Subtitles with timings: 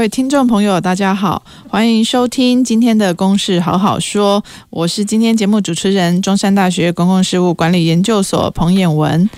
[0.00, 9.28] 各位听众朋友，大家好，欢迎收听今天的《公事好好说》，我是今天节目主持人，中山大学公共事务管理研究所彭衍文。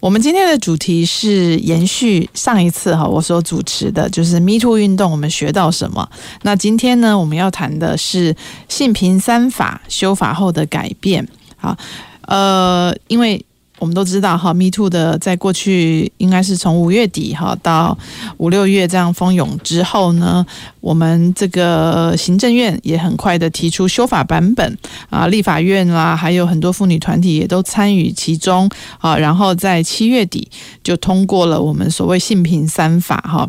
[0.00, 6.10] 我们今天的主题是延续上一次哈我所主持的，就是 Me Too 运动，我们学到什么？
[6.42, 8.34] 那今天呢，我们要谈的是
[8.68, 11.28] 性平三法修法后的改变。
[11.56, 11.78] 好，
[12.22, 13.44] 呃，因为。
[13.80, 17.96] 我们都知道哈，Me Too 的在过去应该是从五月底哈到
[18.36, 20.44] 五六月这样蜂拥之后呢，
[20.80, 24.76] 我们这个行政院也很快的提出修法版本
[25.08, 30.50] 啊，立法院啦，还有很多妇女团体也都参与其中啊，然后在七月底
[30.84, 33.48] 就通过了我们所谓性平三法哈，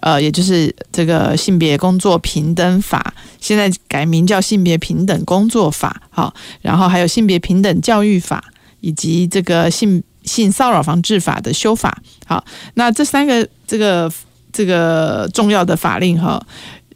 [0.00, 8.44] 呃，也就是这个性别工作平等法，现在改名叫性别平等工作法，好，然后还有性别平等教育法。
[8.84, 14.12] 以及这个性性骚扰防治法的修法，好，那这三个这个
[14.52, 16.38] 这个重要的法令哈，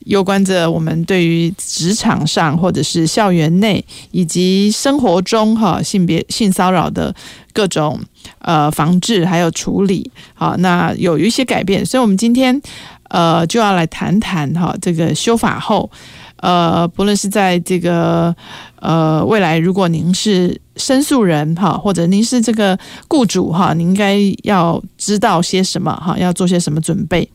[0.01, 7.15] 有关着我们对于职场上或者是校园内以及生活中哈性别性骚扰的
[7.55, 7.99] 各种
[8.41, 12.61] 呃防治还有处理，好，那有一些改变，所以我们今天
[13.09, 15.91] 呃就要来谈谈哈这个修法后。
[16.41, 18.33] 呃，不论是在这个
[18.81, 27.29] 呃未来，如果您是申诉人哈，或者您是这个雇主哈，您应该要知道些什么哈，要做些什么准备。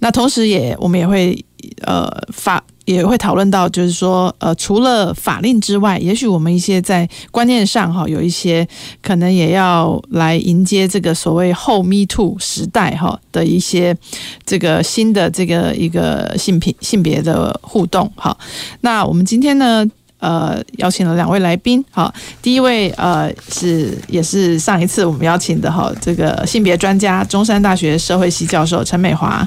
[0.00, 1.44] 那同时也我们也会
[1.82, 2.62] 呃发。
[2.84, 8.66] 也会讨论到，就是说，呃，除了法令之外，也许我们一些在观念上哈，有一些
[9.00, 13.96] 可能也要来迎接这个所谓后 Me Too 时代哈的一些
[14.44, 18.36] 这个新的这个一个性别性别的互动哈。
[18.80, 19.88] 那我们今天呢，
[20.22, 29.46] 呃，邀请了两位来宾好，第一位呃是也是上一次我们邀请的哈，这个性别专家，中山大学社会系教授陈美华。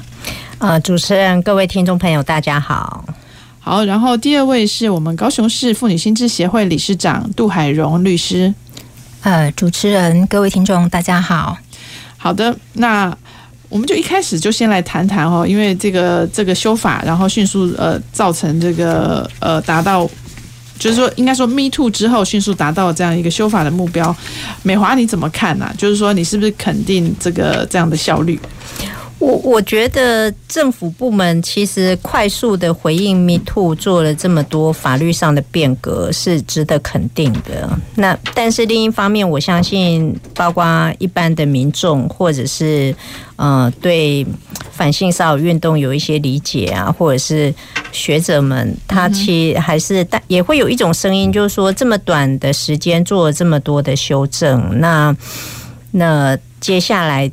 [0.58, 3.02] 呃，主持人，各位听众朋友，大家好。
[3.58, 8.52] 好，然后第二位是我们高雄市妇女心智协会理事长杜海荣律师。
[9.22, 11.56] 呃，主持人，各位听众，大家好。
[12.18, 13.16] 好的，那
[13.70, 20.08] 我们就一开始就先来谈谈哦，因为这个这个修法，然后迅速呃造成这个呃达到，
[20.78, 24.14] 就是说应该说 Me Too 之后迅速达到这样一个修法的目标。
[24.62, 25.74] 美华你怎么看呢、啊？
[25.76, 28.38] 就是说你是不是肯定这个这样的效率？
[29.18, 37.66] 我我觉得政府部门其实快速的回应 Me Too，做了这么多法律上的变革，是值得肯定的。
[37.94, 42.94] 那但是另一方面，我相信包括一般的民众，或者是
[43.36, 44.24] 呃对
[44.70, 47.52] 反性骚扰运动有一些理解啊，或者是
[47.92, 55.16] 学者们，他其实还是但也会有一种声音，就是说这么短的时间做了这么多的修正，那
[55.92, 57.32] 那接下来。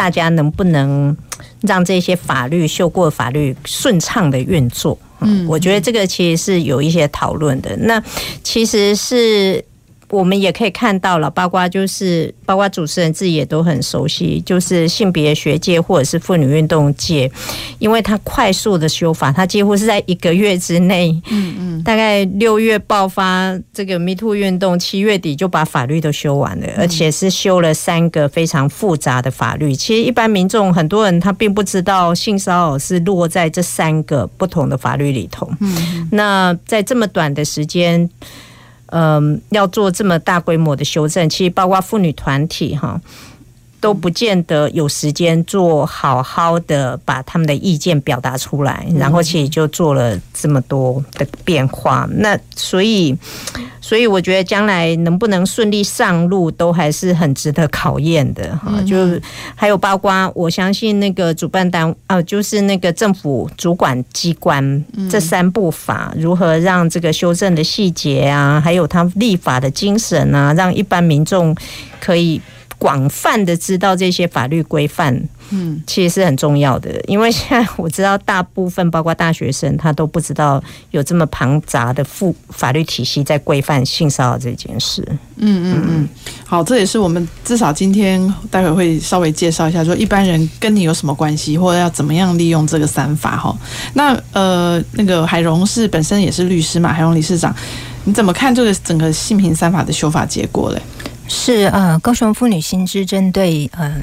[0.00, 1.14] 大家能不能
[1.60, 4.98] 让这些法律修过法律顺畅的运作？
[5.20, 7.76] 嗯，我觉得这个其实是有一些讨论的。
[7.76, 8.02] 那
[8.42, 9.62] 其实是。
[10.10, 17.30] 我们也可以看到了，包括就是包括主持人自己也都很熟悉，就是性别学界或者是妇女运动界，
[17.78, 29.74] 因为他快速的修法，他几乎是在一个月之内，嗯嗯，大概六月爆发这个 Me Too 运动，七月底就把法律都修完了，而且是修了三个非常复杂的法律。
[29.74, 35.48] 其实一般民众很多人他并不知道性骚扰是落在这三个不同的法律里头。
[35.60, 38.10] 嗯，那在这么短的时间。
[38.90, 43.00] 嗯，要做这么大规模的修正，其实包括妇女团体哈，
[43.80, 52.08] 都不见得有时间做好好的把他们的意见表达出来，然后其实就做了这么多的变化。
[52.12, 53.16] 那所以。
[53.82, 58.80] 所以我觉得将来能不能顺利上路，都还是很值得考验的哈。
[58.86, 58.94] 就
[59.56, 71.56] 还有包括，我相信那个主办单啊，就是那个政府主管机关这三部法，如何让这个修正的细节啊，还有他立法的精神啊，让一般民众
[71.98, 72.40] 可以
[72.80, 75.22] 广泛的知道这些法律规范。
[75.52, 76.90] 嗯，其实是很重要的。
[77.08, 80.62] 因为现在我知道大部分包括大学生，他都不知道
[80.92, 85.04] 有这么庞杂的复法律体系在规范性骚扰这件事。
[85.38, 86.08] 嗯嗯嗯，
[86.46, 93.52] 好，这也是我们至少今天待会会稍微介绍一下，说一般人跟你有什么关系，或者要怎么样利用这个三法哈。
[93.94, 97.52] 那呃，那个海荣是本身也是律师嘛，海荣理事长，
[98.04, 100.80] 你怎么看这个整个性平三法的修法结果嘞？
[101.32, 103.94] 是呃，高雄妇女新知针对呃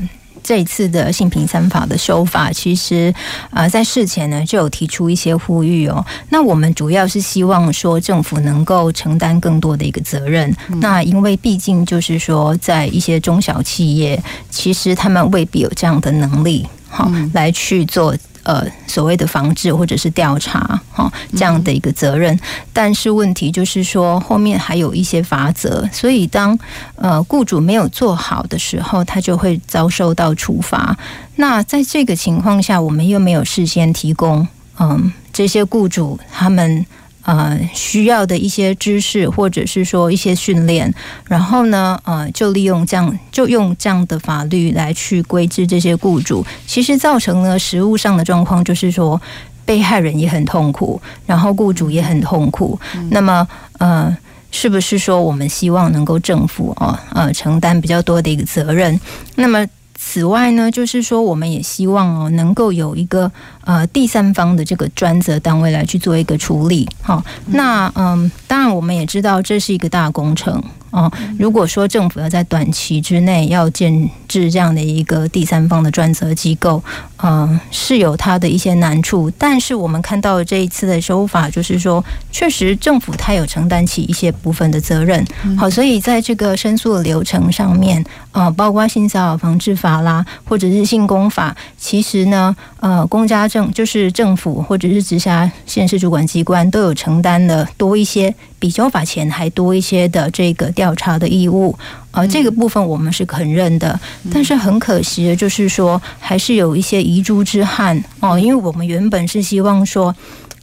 [0.41, 3.13] 这一次的性平三法的修法，其实
[3.49, 6.03] 呃在事前呢就有提出一些呼吁哦。
[6.29, 10.49] 那我们主要是希望说政府能够承担更多的一个责任。
[10.69, 18.15] 嗯、那因为毕竟就是说，在一些中小企业，其实他们未必有这样的能力，好、嗯、来去做。
[18.47, 22.39] 呃，所谓的防治或者是调查，哈，这样的一个责任，
[22.71, 26.57] 但是问题就是说，后面还有一些罚则，所以当
[26.95, 30.97] 呃雇主没有做好的时候，他就会遭受到处罚。
[31.35, 34.47] 那在这个情况下，我们又没有事先提供，
[34.79, 36.85] 嗯，这些雇主他们。
[37.27, 40.93] 呃，需要的一些知识，或者是说一些训练，
[41.25, 49.21] 然后呢，呃，就利用这样，就用这样的法律来去规制这些雇主，其实造成了实务上的状况，就是说
[49.65, 52.79] 被害人也很痛苦，然后雇主也很痛苦。
[52.95, 53.45] 嗯、那么，
[53.79, 54.17] 呃，
[54.49, 58.97] 是不是说我们希望能够政府啊，呃，承担比较多的一个责任？
[59.35, 59.67] 那么。
[59.97, 63.31] 此外呢，就是说，我们也希望哦，能够有一个
[63.65, 66.87] 呃第三方的这个专责单位来去做一个处理。
[67.01, 70.63] 好，那嗯，当然我们也知道这是一个大工程。
[70.89, 76.81] 哦，如果说政府要在短期之内要建制这样的一个第三方的专责机构，
[77.21, 79.29] 嗯，是有它的一些难处。
[79.37, 85.23] 但是我们看到这一次的修法，就是说，确实政府它有承担起一些部分的责任。
[85.57, 88.03] 好，所以在这个申诉的流程上面，
[88.37, 98.35] 呃，包括性骚扰防治法啦，或者是性工法，其实呢，呃，公家政就是政府或者是直辖县市主管机关都有承担的多一些。
[98.59, 101.77] 比交法前还多一些的这个调查的义务，
[102.09, 103.99] 呃，这个部分我们是肯认的，
[104.33, 110.15] 但是很可惜的就是说，还是有一些遗珠之憾哦，因为我们原本是希望说，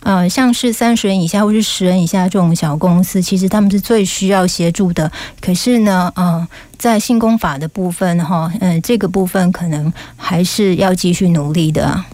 [0.05, 5.11] 呃，像是三十人以下或是十人以下这种小公司，其实他们是最需要协助的，
[5.41, 6.47] 可是呢，呃，
[6.79, 12.05] 在性工法的部分哈，嗯，这个部分可能还是要继续努力的。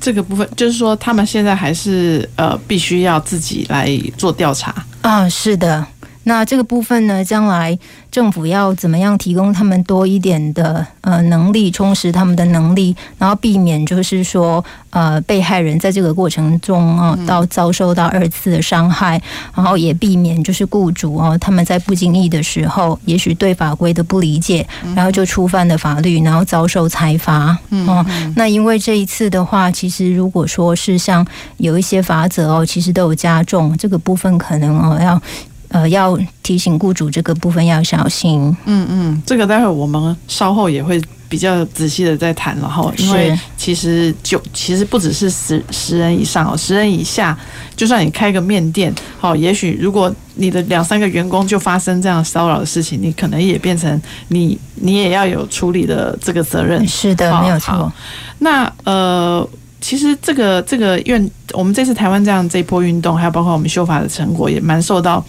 [0.00, 3.88] 这个部分就是说，他们现在还是呃，必须要自己来
[4.18, 5.86] 做调查啊，是的。
[6.24, 7.78] 那这个部分呢，将来
[8.10, 19.20] 政府要怎么样提供他们多一点的呃能力，充实他们的能力，然后避免就是说呃被害人在这个过程中啊到遭受到二次的伤害，
[19.54, 24.66] 然后也避免就是雇主哦他们在不经意的时候，也许对法规的不理解，
[24.96, 27.56] 然后就触犯了法律，然后遭受裁罚
[27.86, 28.04] 哦。
[28.34, 31.26] 那因为这一次的话，其实如果说是像
[31.58, 35.20] 有一些法则哦，其实都有加重这个部分，可能哦要。
[35.74, 38.56] 呃，要提醒雇主这个部分要小心。
[38.64, 42.92] 嗯嗯，这个待会我们稍后也会比较仔细的再谈了哈。
[42.96, 47.36] 因为其实就其实不只是十十人以上哦，十人以下，
[47.74, 56.86] 就算你开个面店，好，也许如果你的两三个员工就发生这样骚扰的事情，你可能也变成你你也要有处理的这个责任。
[56.86, 57.92] 是的，没有错。
[58.38, 59.44] 那呃。
[59.80, 65.22] 其实这个这个运，我们这次台湾这样这一波运动，还有包括我们修法的成果，也蛮受到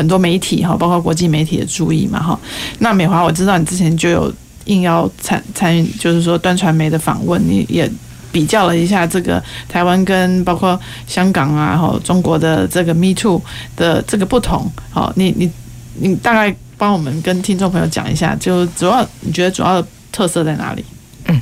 [0.00, 2.40] 很多媒体哈，包括国际媒体的注意嘛哈。
[2.78, 4.32] 那美华，我知道你之前就有
[4.64, 7.86] 应邀参参与，就是说端传媒的访问，你也
[8.32, 13.42] 比较了一下这个台湾跟包括香港啊，哈中国的这个 Me Too
[13.76, 14.72] 的这个不同。
[14.88, 15.50] 好，你你
[15.96, 20.82] 你大概帮我们跟听众朋友讲一下，就主要你觉得主要的特色在哪里？
[21.30, 21.40] 嗯，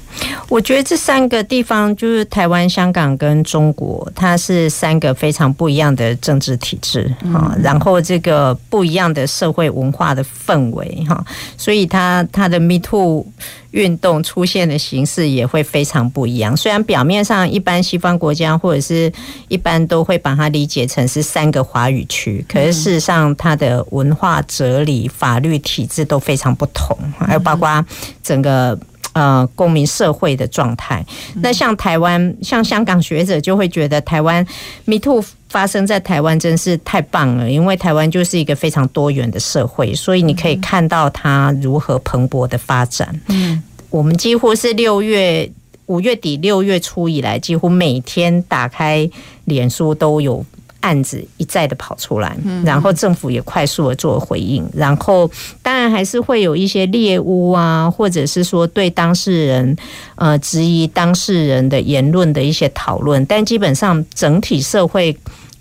[0.48, 11.24] 我觉得这三个地方就是台湾、香港跟中国，它是三个非常不一样的政治体制哈，然后这个不一样的社会文化的氛围哈，
[11.56, 13.26] 所以它它的 Me Too
[13.70, 16.54] 运动出现的形式也会非常不一样。
[16.54, 19.10] 虽然表面上一般西方国家或者是
[19.48, 27.84] 一般都会把它理解成是三个华语区，可是事实上它的文化、哲理、法律体制都非常不同，还有包括
[28.22, 28.78] 整个。
[29.18, 31.04] 呃，公民社会的状态。
[31.42, 34.46] 那像台湾，像香港学者就会觉得台湾
[34.84, 43.20] Me Too 发生在台湾真是太棒了，因为台湾就是一个非常多元的社会，所以你可以看到它如何蓬勃的发展。
[43.26, 43.60] 嗯，
[43.90, 45.50] 我们几乎是六月
[45.86, 49.10] 五月底六月初以来，几乎每天打开
[49.46, 50.46] 脸书都有。
[50.80, 55.30] 案子一再的跑出来，然后政府也快速的做回应，然后
[55.60, 59.76] 当然还是会有一些猎巫啊，或者是说对当事人
[60.14, 65.16] 呃质疑当事人的言论的一些讨论，但基本上整体社会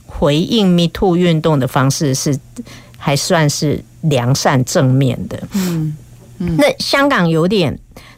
[0.05, 2.37] 回应 Me Too 运动的方式是
[2.97, 5.41] 还算是良善正面的。
[5.53, 5.97] 嗯
[6.39, 7.77] 嗯，那香港有点。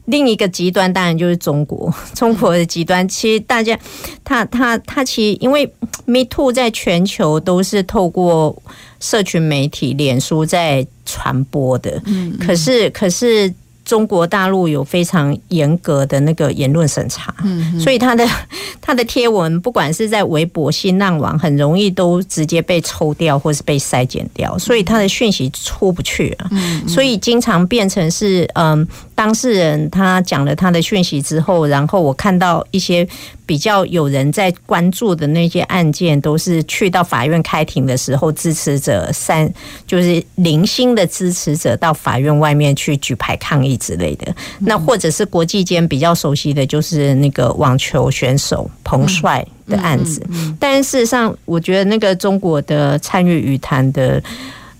[0.09, 3.77] 另一个极端当然就是中国， 中国的极端其实大家，
[4.23, 5.65] 他他他其实因为
[6.05, 8.61] Me Too 在全球都是透过
[8.99, 13.53] 社群媒体、脸书在传播的，嗯，可是可是。
[13.89, 17.33] 中国大陆有非常严格的那个言论审查，
[17.79, 18.23] 所以他的
[18.79, 26.47] 他的贴文不管是在微博、新浪网，很容易都直接被抽掉或是被筛减掉，所以他的讯息出不去了，
[26.87, 33.07] 所以经常变成是嗯，当事人他讲了他的讯息之后，然后我看到一些。
[33.49, 39.51] 比较有人在关注的那些案件，都是去到法院开庭的时候，支持者三
[39.87, 44.35] 就是零星的支持者到法院外面去举牌抗议之类的。
[44.59, 50.21] 那或者是国际间比较熟悉的就是那个网球选手彭帅的案子。
[50.59, 54.21] 但事实上，我觉得那个中国的参与羽坛的。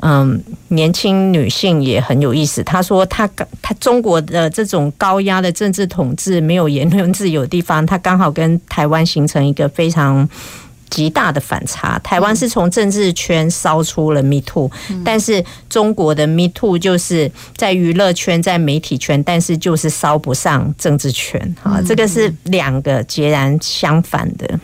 [0.01, 2.63] 嗯，年轻女性也很有意思。
[2.63, 10.25] 她说她：“她她中国的这种高压的政治统治，没有言论自由的地方，她刚好跟台湾形成一个非常
[10.89, 11.99] 极大的反差。
[11.99, 14.69] 台湾是从政治圈烧出了 Me Too，
[15.03, 21.55] 但是中国的 Me Too 就是在娱乐圈、在媒体圈，但是就是烧不上政治圈。
[21.63, 24.59] 啊，这个是两个截然相反的。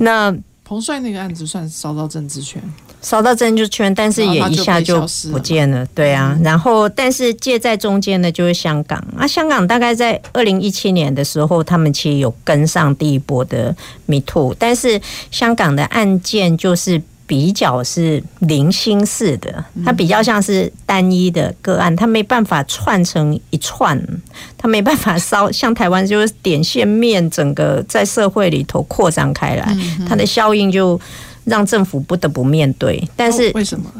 [0.00, 2.62] 那彭帅那个案子算烧到政治圈。”
[3.02, 5.84] 烧到政治圈，但是也一下就不见了。
[5.86, 9.26] 对啊，然后但是介在中间的就是香港啊。
[9.26, 13.74] 香港大概在二零一七年的时候，他们其实有跟上第一波的
[14.06, 15.00] Me Too，但是
[15.32, 24.00] 香港的案件就是比较是零星式的，它比较像是单一的个案，它没办法串成一串，
[24.56, 29.76] 它没办法烧像台湾就是点线面，整个在社会里头扩张开来，
[30.08, 31.00] 它的效应就。
[31.44, 33.92] 让政府不得不面对，但是为什么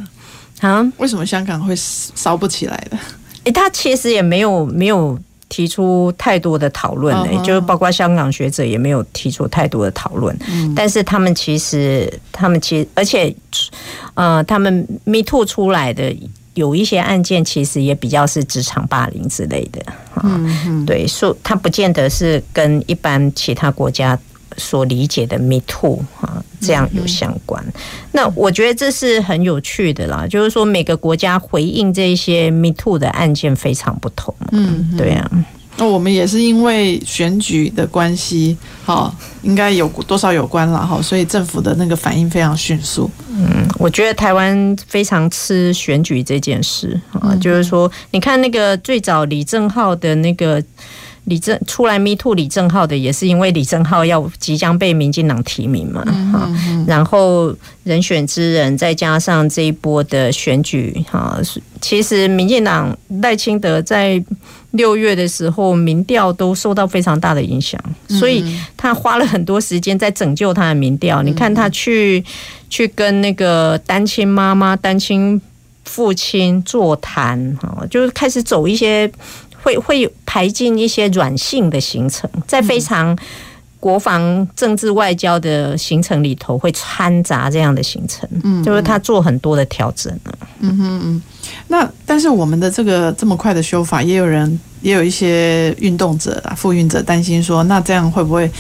[0.60, 0.92] 啊？
[0.98, 2.96] 为什么香港会烧不起来的？
[2.96, 5.18] 哎、欸，他其实也没有没有
[5.48, 7.44] 提出太多的讨论诶，uh huh.
[7.44, 10.36] 就是包括香港学者也没有提出太多的讨论。
[10.48, 13.34] 嗯，但是他们其实，他们其实，而且，
[14.14, 16.16] 呃，他们 Me Too 出来的
[16.54, 19.82] 有一些案件，其实也比较是职场霸凌之类的。
[20.22, 24.16] 嗯哼，对，说他不见得是跟一般其他国家。
[24.56, 27.64] 所理解的 Me Too 啊，这样有相关。
[28.12, 34.34] 那我觉得这是很有趣的啦，就是说每个国家回应这些 Me Too 的案件非常不同。
[34.50, 35.30] 嗯，对啊。
[35.78, 43.10] 那我们也是因为选举的关系，哈，应该有多少有关了哈，所以政府的那个反应非常迅速。
[43.30, 50.62] 嗯，我觉得台湾非常吃选举这件事啊，就是说，你看那个最早李正浩的那个。
[51.26, 56.02] 李正出来 Me Too 李正浩的也是因为李正浩要即将被民进党提名嘛，
[56.32, 61.40] 哈、嗯，嗯、然后人选之人再加上这一波的选举，哈，
[61.80, 64.22] 其实民进党赖清德在
[64.72, 68.44] 六月的时候民调都受到非常大的影响，所以
[68.76, 71.22] 他花了很多时间在拯救他的民调。
[71.22, 72.24] 你看他去
[72.68, 75.40] 去跟那个单亲妈妈、单亲
[75.84, 79.08] 父亲座谈，哈，就是开始走一些。
[79.62, 83.16] 会会排进一些软性的行程，在非常
[83.78, 90.12] 国防、政治、外交的行程里头，会掺杂这样的行程，嗯，就是他做很多的调整。
[90.60, 91.22] 嗯哼嗯，
[91.68, 98.50] 那但是我们的这个这么快的修法，也有人也有一些运动者啊、复运者担心说，那这样会不会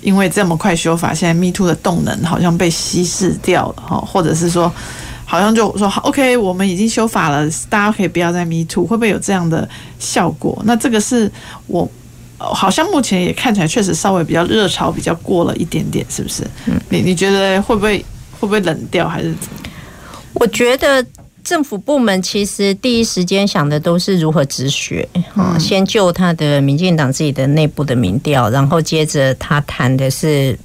[0.00, 3.96] 因为这么快修法，现在 Me Too 的动能好像被稀释掉了哈？
[3.98, 4.72] 或者是说？
[5.30, 9.68] 好像就说好，OK，我们已经修法了，大家可以不要再 Me Too，会不会有这样的
[9.98, 10.58] 效果？
[10.64, 11.30] 那这个是
[11.66, 11.86] 我
[12.38, 16.42] 好像目前也看起来确实稍微比较热潮比较过了一点点，是不是？
[16.64, 17.98] 嗯，你你觉得会不会
[18.40, 19.34] 会不会冷掉还是？
[20.32, 21.04] 我觉得
[21.44, 30.58] 政府部门其实第一时间想的都是如何止血啊，嗯、先救他的民进党自己的内部的民调，然后接着他谈的是。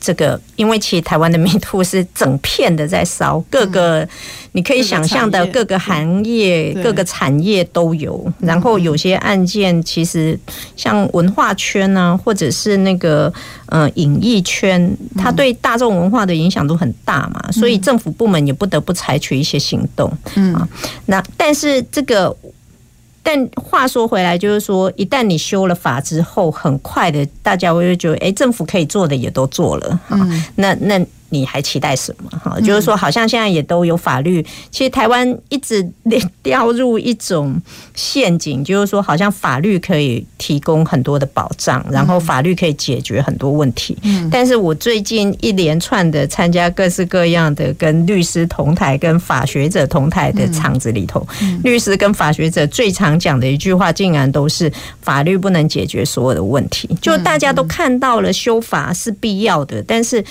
[0.00, 4.08] 这个，因为其实台湾的迷途是整片的在烧，各个
[4.52, 8.24] 你可以想象的各个行业、各个产业都有。
[8.38, 10.38] 然后有些案件其实
[10.76, 13.32] 像文化圈呢，或者是那个
[13.66, 20.10] 呃影艺圈，它对大众文化的影响都很大嘛，所以政府部门也不得不采取一些行动。
[20.36, 20.54] 嗯，
[21.06, 22.34] 那但是这个。
[23.22, 30.98] 但话说回来，就是说，一旦你修了法之后，很快的，大家会觉得，哎，政府可以做的也都做了，嗯，那那
[31.30, 32.30] 你还期待什么？
[32.42, 34.44] 哈，就是说，好像现在也都有法律。
[34.70, 35.86] 其实台湾一直
[36.42, 37.60] 掉入一种
[37.94, 43.96] 陷阱，就是说，好像法律可以提供很多的保障，然后法律可以解决很多问题。
[44.30, 51.26] 但是我最近一连串的参加各式各样的跟律师同台、跟法学者同台的场子里头，
[51.62, 56.88] 律师跟法学者最常讲的一句话，竟然都是法律不能解决所有的问题。
[57.02, 60.24] 就大家都看到了修法是必要的，但是。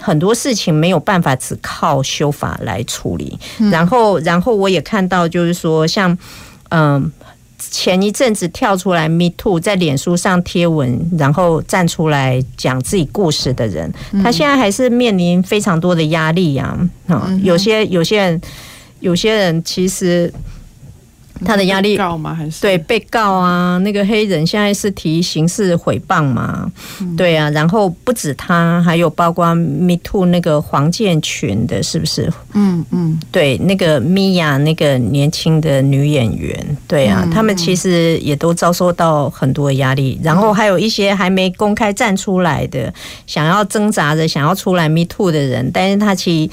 [0.00, 3.38] 很多事情没有办法只靠修法来处理，
[3.70, 6.16] 然后，然后我也看到，就是说，像
[6.70, 7.12] 嗯，
[7.58, 16.76] 前一阵子跳出来 Me Too 在脸书上贴文，然后站出来讲自己故事的人，他现在还是面临非常多的压力呀。
[17.06, 18.40] 啊，有些有些人，
[19.00, 20.32] 有些人其实。
[21.44, 22.34] 他的压力告吗？
[22.34, 23.78] 还是对被告啊？
[23.78, 26.70] 那个黑人现在是提刑事诽谤嘛？
[27.16, 32.30] 对啊，然后不止他，还有包括 Me Too 那个黄建群的，是不是？
[32.54, 40.20] 嗯嗯，对，那个米娅那个年轻的女演员，对啊，他们其实也都遭受到很多压力。
[40.22, 42.92] 然后还有一些还没公开站出来的，
[43.26, 46.50] 想要挣扎着想要出来 Me Too 的人，但是他其实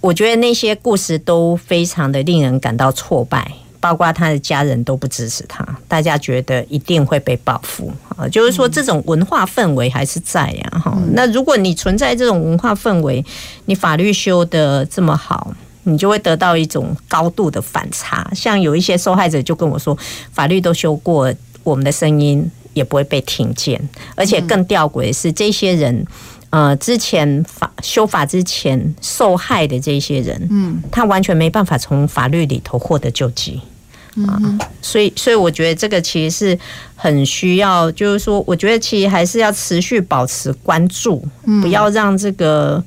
[0.00, 3.50] 我觉得那些故事都非常的令人感到挫败。
[3.80, 10.96] 包括他的家人都不支持他，大家觉得一定会被报复啊，就是说这种文化氛围还是在呀哈。
[11.12, 13.24] 那如果你存在这种文化氛围，
[13.66, 15.52] 你法律修的这么好，
[15.84, 18.28] 你就会得到一种高度的反差。
[18.34, 19.96] 像有一些受害者就跟我说，
[20.32, 21.32] 法律都修过，
[21.62, 23.80] 我们的声音也不会被听见，
[24.14, 26.04] 而且更吊诡的是，这些人。
[26.50, 33.60] 呃，之前法修法之前受害的这些人，嗯，他完全没办法从法律里头获得救济，
[34.26, 34.40] 啊，
[34.80, 36.58] 所以，所以我觉得这个其实是
[36.96, 41.22] 很需要，就是说，我觉得其实还是要持续保持关注，
[41.60, 42.82] 不要让这个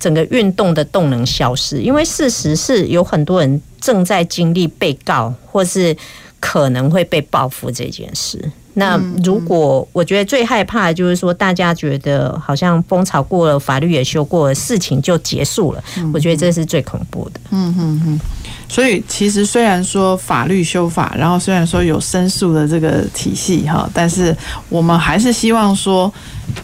[0.00, 5.94] 整个运动的动能消失，因为事实是有很多人正在经历被告或是
[6.40, 8.50] 可能会被报复这件事。
[8.78, 15.82] 那如果我觉得最害怕的就是说，大家觉得好像风潮过了，法律也修过了，事情就结束了。
[16.12, 17.40] 我觉得这是最恐怖的。
[17.50, 18.20] 嗯嗯嗯。
[18.68, 24.36] 所以其实虽然说法律修法，然后虽然说有申诉的这个体系哈，但是
[24.68, 26.12] 我们还是希望说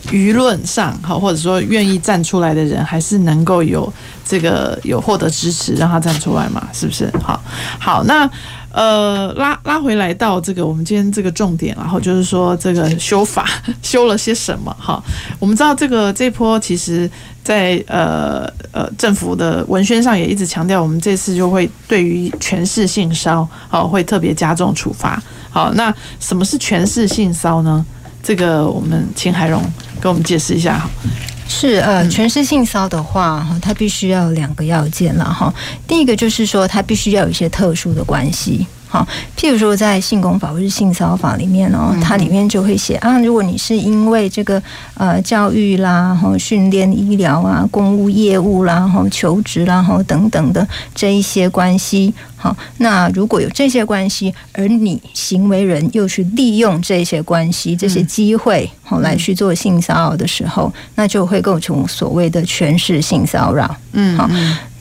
[0.09, 3.91] 舆论上哈，或者说愿意站出来的人，还是能够有
[4.23, 7.11] 这个有获得支持，让他站出来嘛，是不是？
[7.23, 7.43] 好，
[7.81, 8.29] 好，那。
[8.73, 13.47] 呃，拉拉回来到这个我们今天这个重点，然后就是说这个修法
[13.83, 15.03] 修了些什么哈？
[15.39, 17.11] 我们知道这个这波其实
[17.45, 25.23] 在，呃呃政府的文宣上也一直强调，我们这次就会对于权势性骚扰会特别加重处罚。
[25.51, 27.85] 好，那什么是权势性骚呢？
[28.23, 29.63] 这个我们请海蓉
[30.01, 30.89] 给我们解释一下。
[31.53, 35.53] 是呃，全是性骚的话，哈，它必须要有两个要件了哈。
[35.87, 38.67] 第一个就是说，它必须要有一些特殊的关系。
[38.89, 39.07] 好，
[39.39, 44.63] 譬如说在性工法或是性骚法里面哦，它里面就会写啊，如果你是因为这个
[44.95, 52.13] 呃教育啦、哈训练、医疗啊、公务业务啦、哈求职啦、哈等等的这一些关系，
[52.43, 63.77] 好，那如果有这些关系，而你行为人又去利用这些关系、这些机会，好来去做性骚扰的时候，那就会构成所谓的权势性骚扰。
[63.93, 64.29] 嗯，好。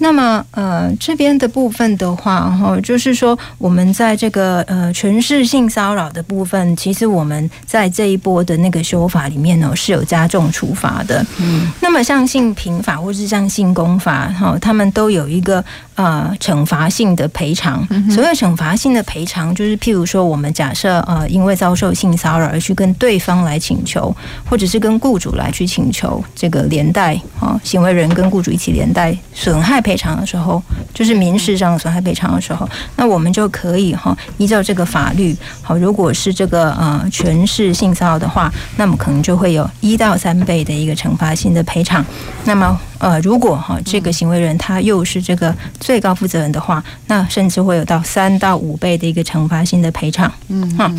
[0.04, 11.24] 那么，呃，这边的部分的话，哈，就是说，我们在这个呃权势性骚扰的部分，其实我们在这一波的那个修法里面呢，是有加重处罚的。
[11.38, 17.88] 嗯，那么像性平法或是像性工法，哈，他们都有一个呃惩罚性的赔偿。
[18.10, 24.14] 所谓惩罚性的赔偿，就是譬如说，我们假设呃因为遭受性骚扰而去跟对方来请求，
[24.50, 29.96] 或者是跟雇主来去请求这个连带啊行为人跟雇主一起连带损害赔。
[30.02, 30.60] 偿的时候，
[30.96, 42.04] 就是民事上的损害赔偿的时候，那我们就可以哈依照这个法律，好，如果是这个呃全是性骚扰的话，那么可能就会有一到三倍的一个惩罚性的赔偿。
[42.46, 50.32] 那么呃，如果哈这个行为人他又是这个最高负责人的话，那甚至会有到三到五倍的一个惩罚性的赔偿。
[50.50, 50.90] 嗯，哈。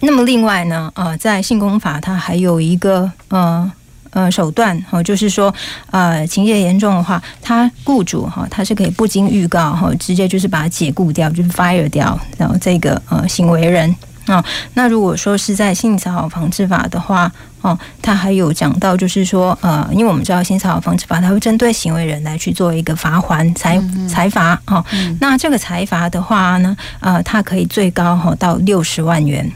[0.00, 3.70] 那么另外呢，呃，在性工法它还有一个呃。
[4.10, 5.54] 呃，手段哈，就是说，
[5.90, 14.42] 呃，情节严重的话，他雇主哈，他是可以不经预告哈，直接就是把他解雇掉，就是 fire 掉，然后这个呃行为人啊。
[14.72, 24.84] 那如果说是在性骚扰防治法的话，哦，他还有讲到，就是说，呃，因为我们知道新骚扰防治法，它会针对行为人来去做一个罚还财财罚哈。
[25.20, 29.50] 那这个财罚的话呢，呃，它可以最高哈到六十万元。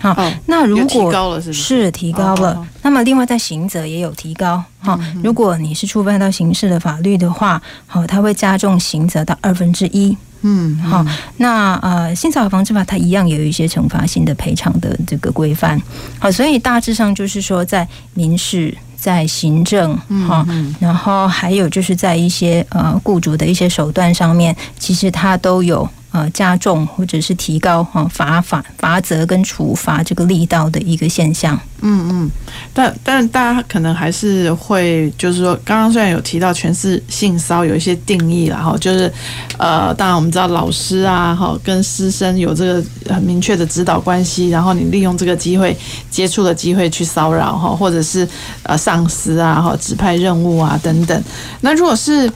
[0.00, 1.62] 好，哦、那如果提高了是是？
[1.62, 4.64] 是提高了，哦、那么另外在刑责也有提高。
[4.80, 10.16] 好、嗯，如果你是触犯到刑事的法律的话，好，它会加重刑责到二分之一。
[10.42, 11.04] 嗯，好，
[11.36, 15.80] 那呃，性骚扰防治法它一样有一些惩罚性的赔偿的这个规范。
[16.18, 19.96] 好，所以大致上就是说，在民事、在行政，
[20.28, 25.88] 哈、嗯，然后还有就是在一些呃雇主的一些手段上面，其实它都有。
[26.12, 31.58] 呃，加重或者是提高哈罚法罚则跟处罚这个力道的一个现象。
[31.80, 32.30] 嗯嗯，
[32.72, 39.10] 但但大家可能还是会，就是说，刚刚虽然有提到全是性骚有一些定义了，哈，就是
[39.58, 45.76] 呃，当然我们知道老师啊，哈，跟师生有这个很明确的指导关系，然后你利用这个机会
[46.10, 48.28] 接触的机会去骚扰哈，或者是
[48.64, 51.24] 呃上司啊，哈，指派任务啊等等。
[51.62, 52.30] 那如果是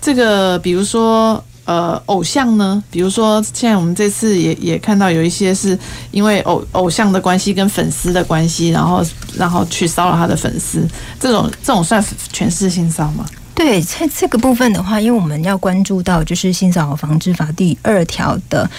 [0.00, 1.44] 这个，比如说。
[1.68, 2.82] 呃，偶像呢？
[2.90, 5.78] 比如说，现在我们这次也也看到有一些是
[6.10, 9.04] 因为偶偶像的关系跟粉丝的关系，然后
[9.36, 10.88] 然后去骚扰他的粉丝，
[11.20, 12.02] 这种这种算
[12.32, 13.26] 全是性骚吗？
[13.54, 18.70] 对，在这个部分的话，因为我们要关注到就是《性骚扰防治法》第二条的。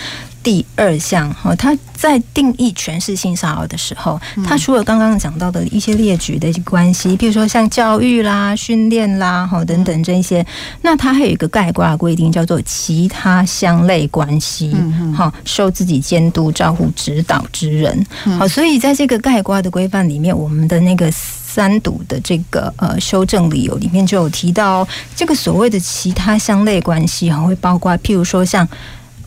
[0.49, 10.43] 第二项哈，他在定义全是性骚扰的时候，他除了刚刚讲到的一些列举的关系，比如说像教育啦、训练啦，哈等等这些，
[10.81, 14.75] 那他还有一个概括规定，叫做其他相类关系，
[15.15, 18.03] 哈，受自己监督、照顾、指导之人，
[18.39, 28.67] 好，所以在这个概括的规范里面，我们的那个三读的这个呃修正理由里面就有提到，这个所谓的其他相类关系哈，会包括譬如说像。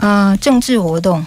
[0.03, 1.25] 啊、呃，政治活动、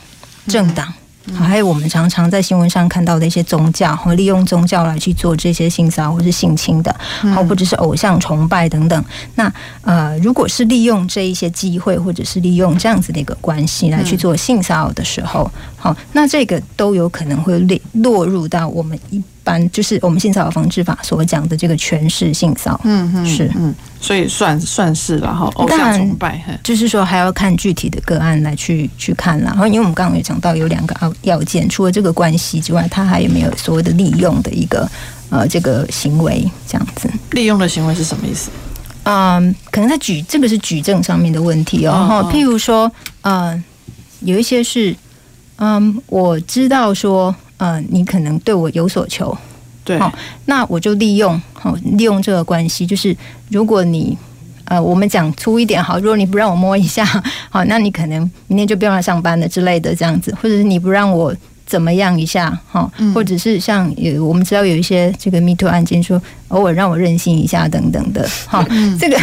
[0.47, 0.93] 政党，
[1.33, 6.93] 还有我们常常在新闻上看到的一些宗教，和利用宗教来去做这些性骚扰或是性侵的，
[7.33, 9.05] 好，或者是偶像崇拜等等。
[9.35, 19.23] 那呃，如果是利用这一些机会，或者是利用这样子的一个关系来去做性骚扰的时候，好，那这个都有可能会落落入到我们一。
[19.45, 25.49] 般就是我们性骚扰防治法所讲的这个权势性骚扰，嗯嗯，是嗯，所以算算是了哈。
[25.55, 29.51] 偶像崇拜，就是说还要看具体的个案来去去看啦。
[29.51, 34.87] 然后因为我们刚刚有讲到有两个要要件，除了这个关系之外，他还有没有所谓的利用的一个
[35.31, 37.09] 呃这个行为这样子？
[37.31, 38.51] 利用的行为是什么意思？
[39.03, 41.91] 嗯，可能在举这个是举证上面的问题哦。
[41.91, 42.91] 哦譬如说，
[43.21, 43.59] 呃，
[44.19, 44.95] 有一些是，
[45.57, 47.35] 嗯，我知道说。
[47.57, 49.35] 呃，你可能对我有所求，
[49.85, 50.11] 对，好，
[50.45, 53.15] 那我就利用，好，利用这个关系，就是
[53.49, 54.17] 如果你，
[54.63, 57.05] 呃，我们讲粗一点，好，如果你不让我摸一下，
[57.51, 61.31] 好，那你可能明天就不用来上班了之类的，这样子，或者是你不让我
[61.67, 68.65] 怎么样一下，哈，或者是像有我们知道有一些这个 Me Too 案件，说偶尔让我任性一下等等的，哈，
[68.99, 69.19] 这个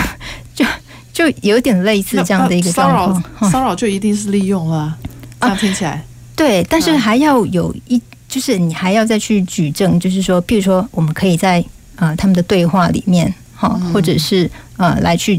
[0.54, 0.64] 就
[1.12, 4.96] 就有点类似这样的一个骚扰，骚扰就一定是利用了，
[5.40, 6.04] 这样听起来，啊，
[6.36, 8.00] 对，但是还要有一。
[8.32, 11.62] 就是你还要再去举证，就是说，譬如说，我们可以在
[11.96, 15.38] 呃他们的对话里面，哈，或者是呃来去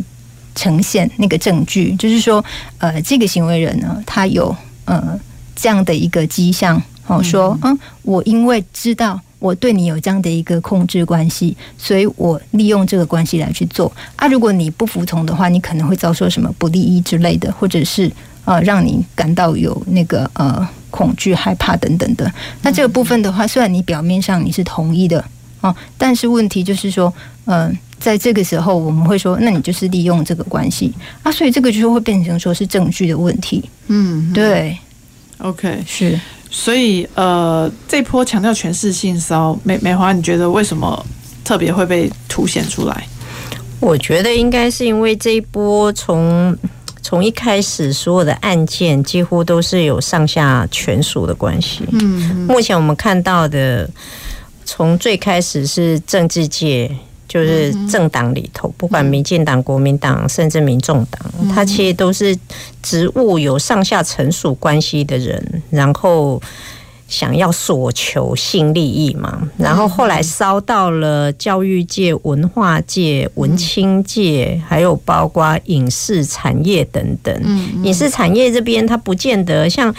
[0.53, 2.45] 呈现那个证据，就是说，
[2.77, 5.19] 呃，这个行为人呢，他有呃
[5.55, 14.27] 这样的一个迹象，好说，嗯，我因为知道我对你有这样的一个控制关系，所以我利用这个关系来去做啊。
[14.27, 18.11] 如果你不服从的话，你可能会遭受什么不利益之类的，或者是
[18.45, 20.67] 呃让你感到有那个呃。
[20.93, 25.25] 恐惧、害怕等等的，那这个部分的话，虽然你表面上你是同意的
[25.59, 27.11] 哦，但是问题就是说，
[27.45, 33.67] 嗯，在这个时候我们会说，那你就是利用这个关系啊，所以这个就会变成说是证据的问题。
[33.87, 34.77] 嗯，对
[35.39, 36.19] ，OK，是，
[36.51, 41.03] 所以呃，这波强调权势性骚，美美华，你觉得为什么
[41.43, 43.07] 特别会被凸显出来？
[43.79, 46.55] 我觉得应该是因为这一波从。
[47.03, 51.83] 从一开始，所有的案件几乎都是有上下权属的关系。
[51.91, 53.87] 嗯，目前我们看到的，
[54.65, 56.89] 从最开始是政治界，
[57.27, 61.21] 就是政党里头，不管民进党、国民党，甚至民众党，
[61.53, 62.35] 他其实都是
[62.81, 66.41] 职务有上下成属关系的人，然后。
[67.07, 77.33] 想要索求性利益嘛，然后后来烧到了教育界、文化界、文青界，还有包括影视产业等等。
[77.83, 79.93] 影视产业这边，它不见得像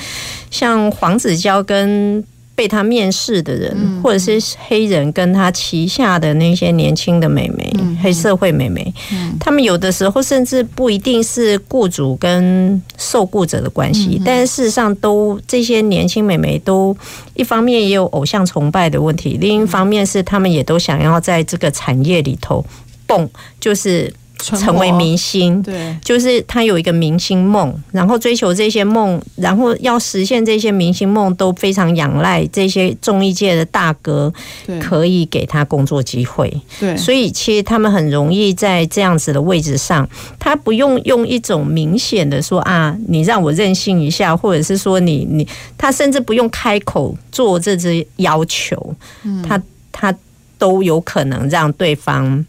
[0.50, 2.24] 像黄子佼跟。
[2.54, 8.92] 被他面试的人，或者是黑人跟他旗下的那些年轻的美眉，黑社会美眉，
[9.40, 16.96] 他们有的时候甚至不一定是雇主跟受雇者的关系，但是事实上都这些年轻美眉都
[17.34, 22.64] 一方面也有偶像崇拜的问题，另一方面是他们也都想要在这个产业里头
[23.06, 24.12] 蹦，就是
[24.52, 34.32] 成为明星，对，就是他有一个明星梦，然后追求这些梦，然后要实现这些明星梦，都非常仰赖这些综艺界的大哥，
[34.80, 36.52] 可以给他工作机会。
[36.78, 48.94] 对，所以其实他们很容易在这样子的位置上，他不用用一种明显的说啊，你让我任性一下，或者是说你你，他甚至不用开口做这只要求，
[49.42, 50.14] 他他
[50.58, 52.44] 都有可能让对方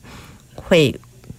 [0.55, 0.93] 会。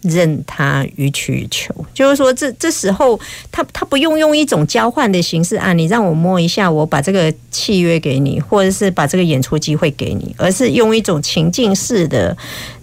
[0.09, 3.19] 任他予取予求，就是说这，这这时候
[3.51, 12.37] 他他不用用一种交换的形式啊，你让我摸一下，我把这个契约给你，或者是把这个演出机会给你，而是用一种情境式的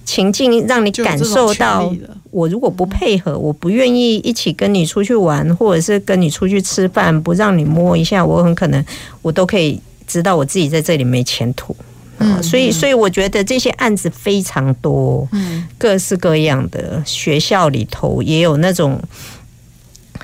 [0.06, 1.94] 情境，让你感受到，
[2.32, 8.84] 我如果不配合，我不愿意一起跟你出去玩，或者是跟你出去吃饭，不让你摸一下，我很可能
[9.22, 11.76] 我都可以知道我自己在这里没前途。
[12.24, 19.02] 嗯，所以，所以我觉得这些案子非常多，嗯，各式各样的学校里头也有那种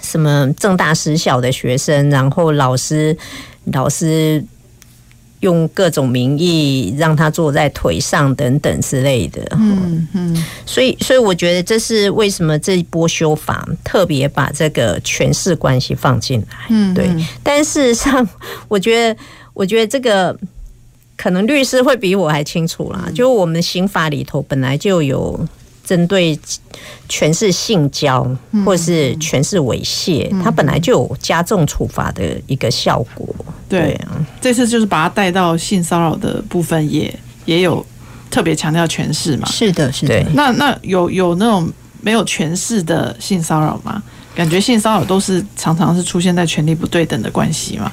[0.02, 3.16] 什么正大实小的学生，然后老师
[3.66, 4.44] 老师
[5.42, 17.10] 用各种名义让他坐在腿上等等之类的，嗯嗯，所以，所以我觉得这是为什么这一波修法特别把这个权势关系放进来，嗯，对。
[17.42, 18.28] 但事实上，
[18.68, 19.22] 我觉得，
[19.54, 20.38] 我觉得这个。
[21.22, 23.10] 可能律师会比我还清楚啦。
[23.14, 25.38] 就我们刑法里头本来就有
[25.84, 26.40] 针对
[27.10, 28.26] 权势性交
[28.66, 33.28] 或是权势猥亵，它本来就有加重处罚的一个效果。
[33.68, 37.86] 对啊，这次就是把它带到性骚扰的部分，也也有
[38.32, 39.46] 特别强调权势嘛。
[39.50, 40.26] 是的，是的。
[40.34, 44.02] 那那有有那种没有权势的性骚扰吗？
[44.34, 47.92] 感觉性骚扰都是常常是出现在权力不对等的关系嘛。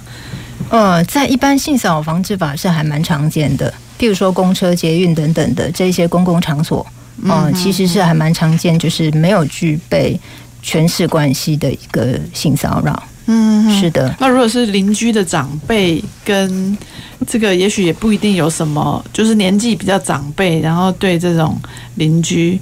[0.68, 6.84] 呃，在一般性骚扰防治法是还蛮常见的，譬如说公车、捷运等等的这些公共场所，
[7.22, 10.18] 嗯、呃，其实是还蛮常见，就是没有具备
[10.62, 13.02] 权势关系的一个性骚扰。
[13.26, 14.14] 嗯，是的。
[14.18, 16.76] 那如果是邻居的长辈跟
[17.26, 21.56] 这个，也许也不一定有什么，就是年纪比较长辈，然后对这种
[21.94, 22.60] 邻居，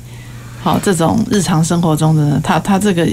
[0.63, 3.09] 好，这种日常生活中的呢，他他这个。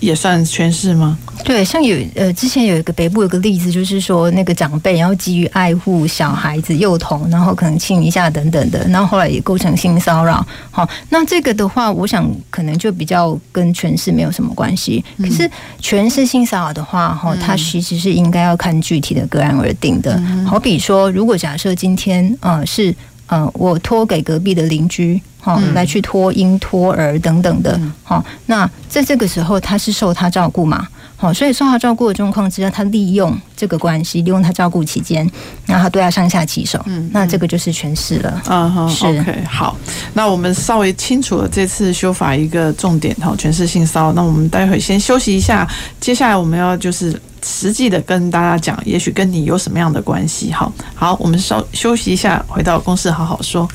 [0.00, 1.16] 也算权势吗？
[1.42, 10.46] 对，像有呃，之前有一个北部有个例子，就是说那个长辈，然后基于爱护小孩子幼童，然后可能亲一下等等的，然后后来也构成性骚扰。
[10.70, 15.04] 好，那这个的话，我想可能就比较跟权势没有什么关系。
[15.18, 20.20] 可是权势性骚扰的话，哈，它其实是应该要看具体的个案而定的。
[20.46, 22.94] 好比说，如果假设今天呃是
[23.26, 25.20] 呃我托给隔壁的邻居。
[25.44, 27.78] 好，来去托婴、托儿等等的。
[28.02, 30.88] 好，那在这个时候，他是受他照顾嘛？
[31.24, 35.26] 好，所以受他照顾的状况之下，他利用这个关系，利用他照顾期间，
[35.64, 36.78] 然后他对他上下其手。
[36.84, 38.42] 嗯，那这个就是诠释了。
[38.46, 39.42] 嗯哼，是 OK。
[39.48, 39.74] 好，
[40.12, 44.12] 那我们稍微清楚了这次修法一个重点哈，诠释性骚扰。
[44.12, 45.66] 那我们待会先休息一下，
[45.98, 50.52] 接下来我们要就是实际的跟大家讲，也许跟你有什么样的关系？
[50.52, 53.66] 好，好，我们稍休息一下，回到公司好好说。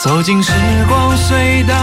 [0.00, 0.52] 走进时
[0.88, 1.74] 光隧道，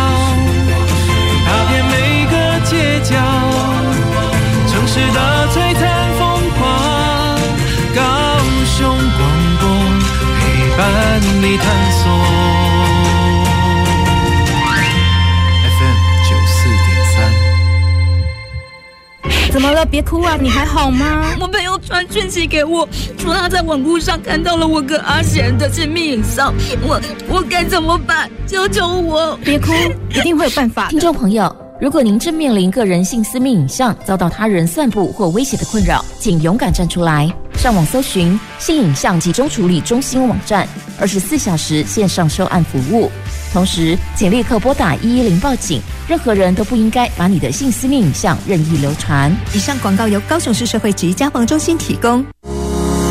[19.54, 19.86] 怎么了？
[19.86, 20.36] 别哭啊！
[20.42, 21.28] 你还好吗？
[21.40, 22.90] 我朋友传讯息给我，
[23.20, 28.28] 说他在网络上看到了我跟阿贤的亲密影像，我我该怎么办？
[28.48, 29.38] 救救我！
[29.46, 29.72] 别哭，
[30.10, 30.88] 一定会有办法。
[30.90, 40.68] 听众朋友，如果您正面临个人性私密影像遭到他人散布或威胁的困扰，请勇敢站出来，上网搜寻性影像集中处理中心网站，
[41.00, 43.12] 二十四小时线上收案服务。
[43.54, 45.80] 同时，请立刻拨打一一零报警。
[46.08, 49.32] 任何人都不应该把你的性私密影像任意流传。
[49.54, 52.26] 以上广告由高雄市社会局家防中心提供。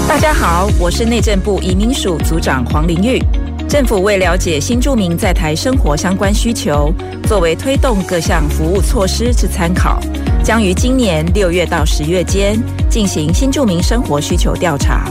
[0.09, 3.23] 大家好，我是内政部移民署组长黄玲玉。
[3.69, 6.93] 政府为了解新住民在台生活相关需求，
[7.29, 10.01] 作为推动各项服务措施之参考，
[10.43, 15.09] 将于今年六月到十月间进行新住民生活需求调查，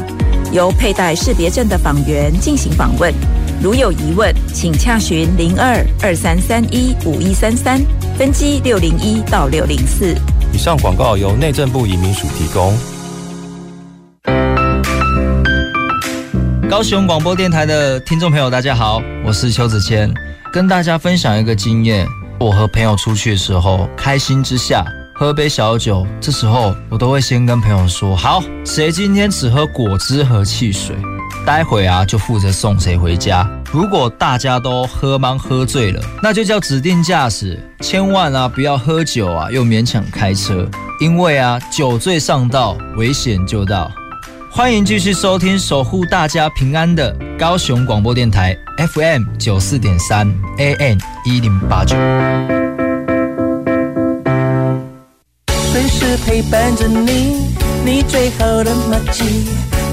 [0.52, 3.12] 由佩戴识别证的访员进行访问。
[3.63, 7.80] 如有疑问，请洽询零二二三三一五一三三
[8.17, 10.15] 分机六零一到六零四。
[10.52, 12.76] 以上广告由内政部移民署提供。
[16.67, 20.12] 高雄广播电台的听众朋友，大家好，我是邱子谦，
[20.52, 22.08] 跟大家分享一个经验。
[22.39, 30.95] 我和朋友出去的时候，开心之下喝杯小酒，这时候我都会先跟朋友说：好，谁今天只喝果汁和汽水？
[31.46, 33.48] 待会啊就负责送谁回家。
[33.72, 40.68] 如果大家都喝茫喝醉了，那就叫指定驾驶，千万啊不要喝酒啊又勉强开车，
[41.00, 43.92] 因为啊酒醉上道，危险就到。
[44.54, 48.54] 欢迎继续收听守护大家平安的高雄广播电台
[48.94, 50.28] FM 九四点三
[50.58, 51.96] AM 一零八九。
[55.72, 59.48] 随时陪伴着你，你最好的默契，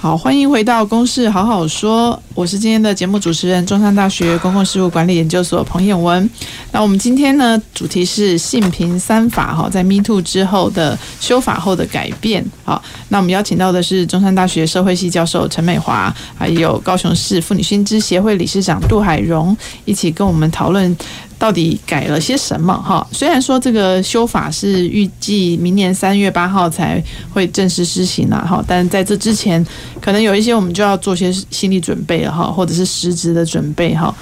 [0.00, 6.30] 好欢迎回到《公事好好说》，我是今天的节目主持人，中山大学公共事务管理研究所彭彦文。
[6.70, 12.46] 那我们今天呢，主题是性平三法哈，在 Me Too 之后的修法后的改变。
[12.62, 20.96] 好，那我们邀请到的是中山大学社会系教授陈美华，还有高雄市妇女新知协会理事长杜海荣，一起跟我们讨论。
[21.38, 22.74] 到底改了些什么？
[22.74, 29.64] 哈，虽然说这个修法是预计明年三月八号才会正式施行了哈，但在这之前，
[30.00, 34.12] 可能有一些我们就要做些心理准备了哈，或者是实质的准备哈。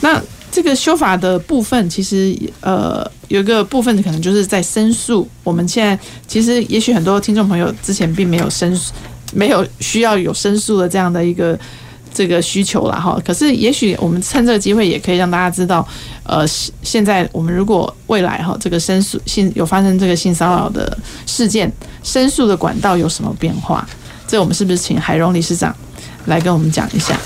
[0.00, 0.18] 那
[0.50, 5.28] 这个修法的部分，其实呃有一个部分可能就是在申诉。
[5.44, 8.94] 我们现在其实也许很多听众朋友之前并没有申诉，
[9.34, 11.58] 没有需要有申诉的这样的一个。
[12.12, 15.86] 这个需求了哈，可是也许我们趁这个机会，也可以让大家知道，
[16.24, 16.46] 呃，
[16.82, 20.96] 现在我们如果未来哈，这个申诉性有发生这个性骚扰的
[21.26, 21.72] 事件，
[22.02, 23.88] 申诉的管道有什么变化？
[24.26, 25.74] 这我们是不是请海荣理事长
[26.26, 27.18] 来跟我们讲一下？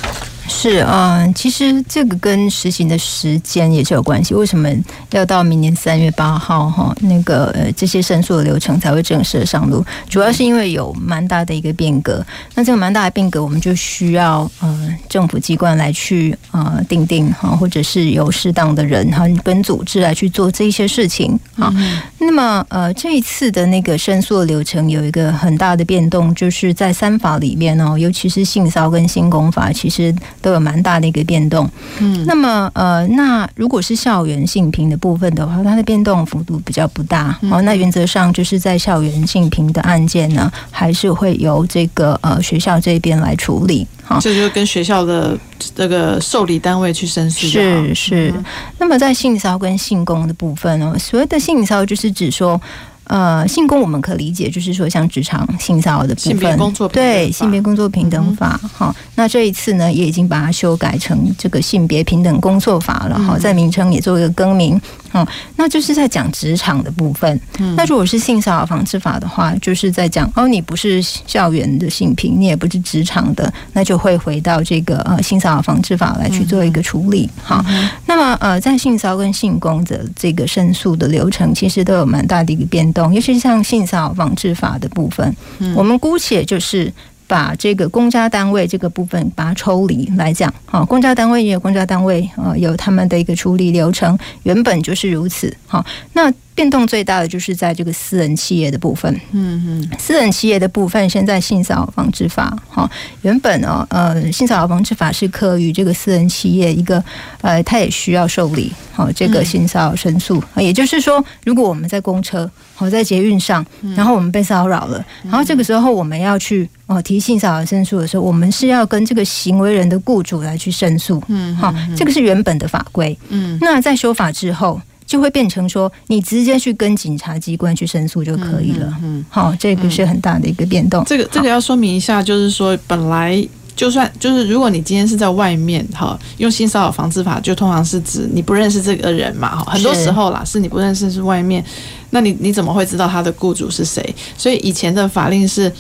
[0.48, 4.32] 是，嗯，其实这个跟实行的时间也是有关系。
[4.32, 4.68] 为什么
[5.10, 6.94] 要到明年三月八号哈？
[7.00, 9.84] 那个呃，这些申诉的流程才会正式的上路？
[10.08, 12.24] 主要是因为有蛮大的一个变革。
[12.54, 21.74] 那这个蛮大的变革，我们就需要呃政府机关来去呃定定哈，或者是有适当的人哈跟组织来去做这一些事情啊。
[22.18, 30.14] 那么呃这一次的那个申诉流程有一个很大的变动，就是在三法里面哦，尤其是性骚跟性工法，其实。
[30.40, 31.68] 都有蛮大的一个变动，
[31.98, 37.60] 嗯，那么呃，那如果是校园性平的部分的话，它的变动幅度比较不大哦。
[37.62, 45.36] 那原则上就是在校园性平的案件呢，还是会由这个呃学校这边来处理，好，这就跟学校的
[45.74, 47.46] 这个受理单位去申诉。
[47.46, 48.34] 是是。
[48.78, 52.60] 那么在性骚跟性工的部分呢，所谓的性骚就是指说。
[53.06, 64.80] 呃，性工我们可理解，就是说像职场性骚扰的部分，工作对性别工作平等法，好、嗯，那这一次呢，也已经把它修改成这个性别平等工作法了，哈、嗯，在名称也做一个更名，
[65.16, 65.26] 嗯，
[65.56, 67.40] 那就是在讲职场的部分。
[67.58, 77.88] 嗯，那如果是性骚扰防治法的话，就是在讲哦，你不是校园的性平，你也不是职场的，那就会回到这个呃性骚扰防治法来去做一个处理，哈、嗯。
[78.06, 83.12] 那么呃，在性骚跟性工的这个申诉的流程，其实都有蛮大的一个变动。
[83.14, 86.92] 尤其是像性骚扰防治法的部分，嗯，我们姑且就是
[87.26, 96.32] 把这个公家单位这个部分把它抽离来讲，好，公家单位也有公家单位呃有他们的一个处理流程，原本就是如此，好，那。
[96.56, 99.12] 变动最大的就是在这个私人企业的部分。
[99.32, 102.90] 嗯嗯，私人企业的部分，现在性骚扰防治法哈，
[103.20, 107.04] 原本哦呃，性骚扰防治法是课与这个私人企业一个
[107.42, 110.42] 呃，他也需要受理好这个性骚扰申诉。
[110.56, 113.64] 也就是说，如果我们在公车好在捷运上，
[113.94, 121.22] 然后我们被骚扰了，然后这个时候我们要去哦提性骚扰申诉的时候，我们是要跟这个行为人的雇主来去申诉。
[121.28, 123.16] 嗯，好，这个是原本的法规。
[123.28, 124.80] 嗯，那在修法之后。
[125.06, 128.92] 就会变成说，你直接去跟警察机关去申诉就可以了。
[129.02, 131.04] 嗯，好，这个是很大的一个变动。
[131.04, 139.54] 这个这个要说明一下，就是说，本来就算就是如果你今天是在外面哈，用性骚扰防治法，就通常是指你不认识这个人嘛。
[139.54, 141.64] 哈，很多时候啦，是你不认识是外面，
[142.10, 144.14] 那你你怎么会知道他的雇主是谁？
[144.36, 145.72] 所以以前的法令是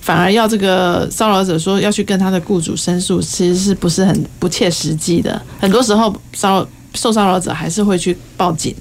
[0.00, 5.40] 反而要这个骚扰者说要去跟他的雇主申诉，其实是不是很不切实际的？
[5.60, 6.68] 很多时候骚扰。
[6.94, 8.74] 受骚扰者还是会去报警，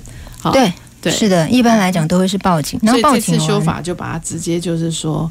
[0.52, 0.72] 对
[1.02, 2.80] 对，是的，一般来讲都会是报警。
[2.84, 5.30] 然后这次修法就把它直接就是说，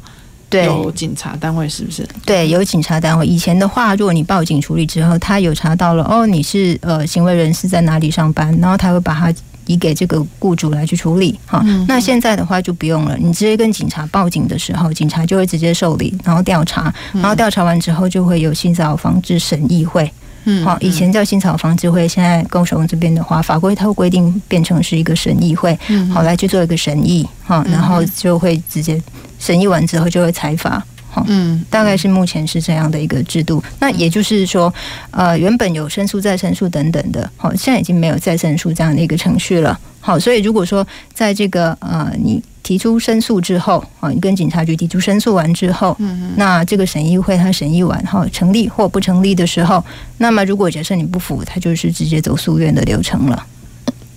[0.49, 2.07] 对，有警察单位是不是？
[2.25, 3.25] 对，有警察单位。
[3.25, 9.33] 以前的话，如果你报警处理之后，他有查到了哦，你是呃行为人是在哪里上班，然后他会把他。
[9.67, 11.63] 移给这个雇主来去处理哈。
[11.87, 20.11] 那现在的话就不用了，你直接跟警察报警的时候，警察就会直接受理，然后调查，然后调查完之后就会有性骚扰防治审议会。
[20.45, 25.77] 嗯，好，以前叫性骚扰防治会，现在高雄这边的话，法规它会规定变成是一个审议会，
[26.11, 29.01] 好来去做一个审议哈，然后就会直接
[29.39, 30.83] 审议完之后就会裁罚。
[31.27, 33.63] 嗯，大概是目前是这样的一个制度。
[33.79, 34.73] 那也就是说，
[35.11, 39.77] 呃，原本有申诉、再申诉等等的，好，现在已经没有再申诉这样的一个程序了。
[39.99, 49.83] 好，所以如果说在这个呃，你提出申诉之后，啊，你跟警察局提出申诉完之后，嗯，那这个审议会他审议完哈，成立或不成立的时候，
[50.17, 53.45] 那么如果假设你不服，他就是直接走诉愿的流程了。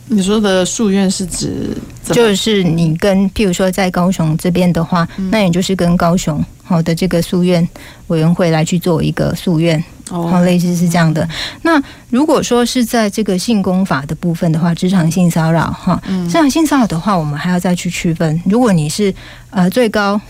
[0.08, 1.70] 你说的诉愿是指，
[2.12, 7.66] 就是你跟譬如说在高雄这边的话，那也就是跟高雄好的这个诉愿
[8.08, 11.26] 委员会来去做一个诉愿，哦，类似是这样的。
[11.62, 18.40] 那如果说是在这个性工法的部分的话，职场性骚扰哈，职场性骚扰的话，我们还要再去区分。
[18.44, 19.12] 如果你是
[19.48, 20.20] 呃最高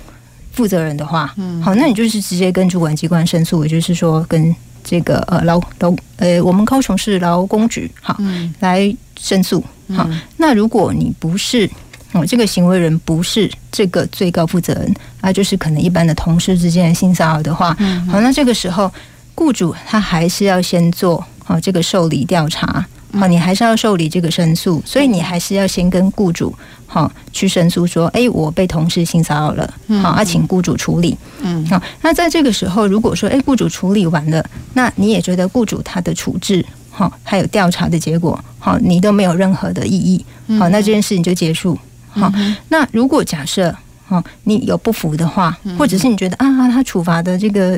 [0.53, 4.55] 负责人的话，嗯，好，那你就是直接跟主管机关申诉，也就是说跟
[4.85, 8.16] 这个呃劳劳呃我们高雄市劳工局好
[8.61, 8.95] 来。
[9.16, 9.64] 申诉，
[9.97, 10.07] 好。
[10.37, 11.70] 那如果你不是
[12.12, 17.72] 哦，这个行为人不是这个最高负责人，啊，就是可能一般的同事之间的性骚扰的话，
[18.11, 18.93] 好，那这个时候
[19.35, 26.55] 雇主他还是要先做好这个受理调查，好，你还是要受理这个申诉，所以你还是要先跟雇主
[26.95, 36.65] 好去申诉说，哎，我被同事性骚扰了，好，要请雇主处理，嗯，好，那在这个时候，如果说哎，雇主处理完了，那你也觉得雇主他的处置。
[36.91, 40.25] 好，还有调查的结果，好，你都没有任何的异议，
[40.57, 41.77] 好，那这件事情就结束。
[42.11, 42.33] 好，
[42.69, 43.75] 那如果假设，
[44.07, 47.77] 好，你有不服的话，或者是你觉得啊，他处罚的这个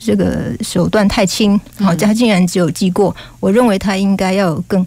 [0.00, 4.84] 这个手段太轻，好，他竟然只有记过，我认为他应该要有更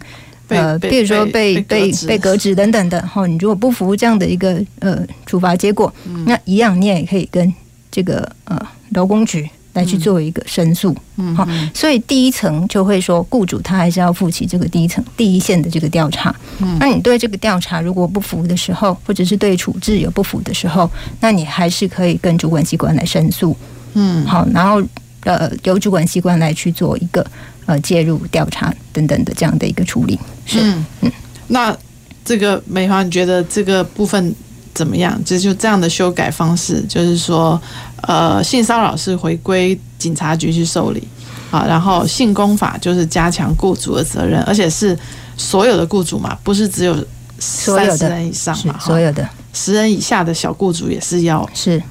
[0.56, 5.92] 呃，比如说被被被革职等等的，哈，你如果不服这样的一个呃处罚结果，
[6.26, 7.52] 那一样你也可以跟
[7.90, 9.48] 这个呃劳工局。
[9.74, 16.36] 来去做一个申诉，嗯，好，所以第一层就会说，雇主他还是要负起这个第一层第一线的这个调查。
[16.58, 20.90] 嗯，那你对这个调查如果不服的时候，或者是对处置有不服的时候，
[21.20, 23.56] 那你还是可以跟主管机关来申诉。
[23.94, 24.82] 嗯，好，然后
[25.24, 27.24] 呃由主管机关来去做一个
[27.66, 30.18] 呃介入调查等等的这样的一个处理。
[30.46, 31.12] 是，嗯，嗯，
[31.48, 31.76] 那
[32.24, 34.34] 这个美华，你觉得这个部分？
[34.74, 35.20] 怎么样？
[35.22, 37.60] 这就这样的修改方式，就是说，
[38.08, 41.08] 呃，性骚扰是回归警察局去受理
[41.50, 44.98] 啊，然后性工法就是加强雇主的责任，而且是
[45.36, 46.96] 所有的雇主嘛，不是只有
[47.38, 51.46] 三十人以上嘛，所有的十人以下的小雇主也是要。
[51.52, 51.82] 是，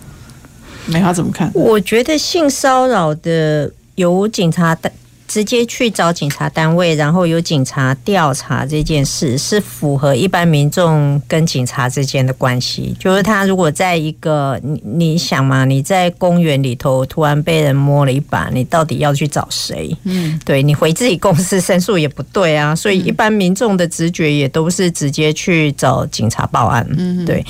[0.85, 1.49] 没他怎么看？
[1.53, 4.91] 我觉得性骚扰的有警察带。
[5.31, 12.93] 直接去找警察单位，然后由警察调查这件事，是符合一般民众跟警察之间的关系。
[12.99, 19.95] 就是他如果在一个你你想嘛，你在公园里头突然被人摸了一把，你到底要去找谁？
[20.03, 22.75] 嗯，对，你回自己公司申诉也不对啊。
[22.75, 26.85] 所以一般民众的直觉也都是直接去找警察报案。
[26.97, 27.41] 嗯，对。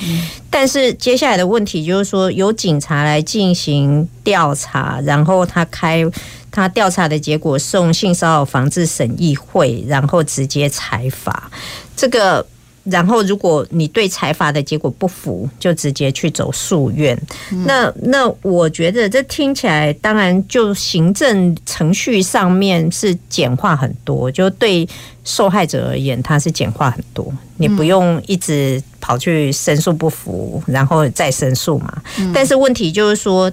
[0.48, 6.04] 但是接下来的问题就是说，由警察来进行调查，然后他开。
[6.52, 11.50] 他调查的结果送性骚扰防治审议会，然后直接裁罚。
[11.96, 12.46] 这个，
[12.84, 17.18] 然后如果你对裁罚的结果不服，就直接去走诉愿。
[17.50, 24.86] 嗯、那那我觉得这听起来，当然就行政程序上面是简化很多，就对
[25.24, 27.32] 受害者而言，它是简化很多。
[27.56, 32.02] 你不用一直跑去申诉不服，然后再申诉嘛。
[32.18, 33.50] 嗯、但是问题就是说，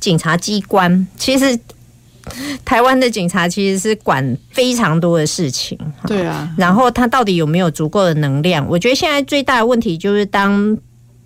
[0.00, 1.58] 警察机关其实。
[2.64, 6.48] 台湾的警察其实是管非常多的事情，对啊。
[6.56, 8.66] 然后他到底有没有足够的能量？
[8.68, 10.76] 我觉得现在最大的问题就是，当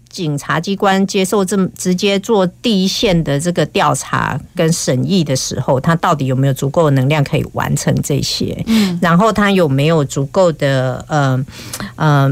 [0.08, 8.62] 警察机关接受这么直接做第一线的这个调查跟审议的时候，他到底有没有足够的能量可以完成这些？
[8.66, 8.98] 嗯。
[9.00, 11.46] 然后他有没有足够的呃
[11.96, 12.30] 呃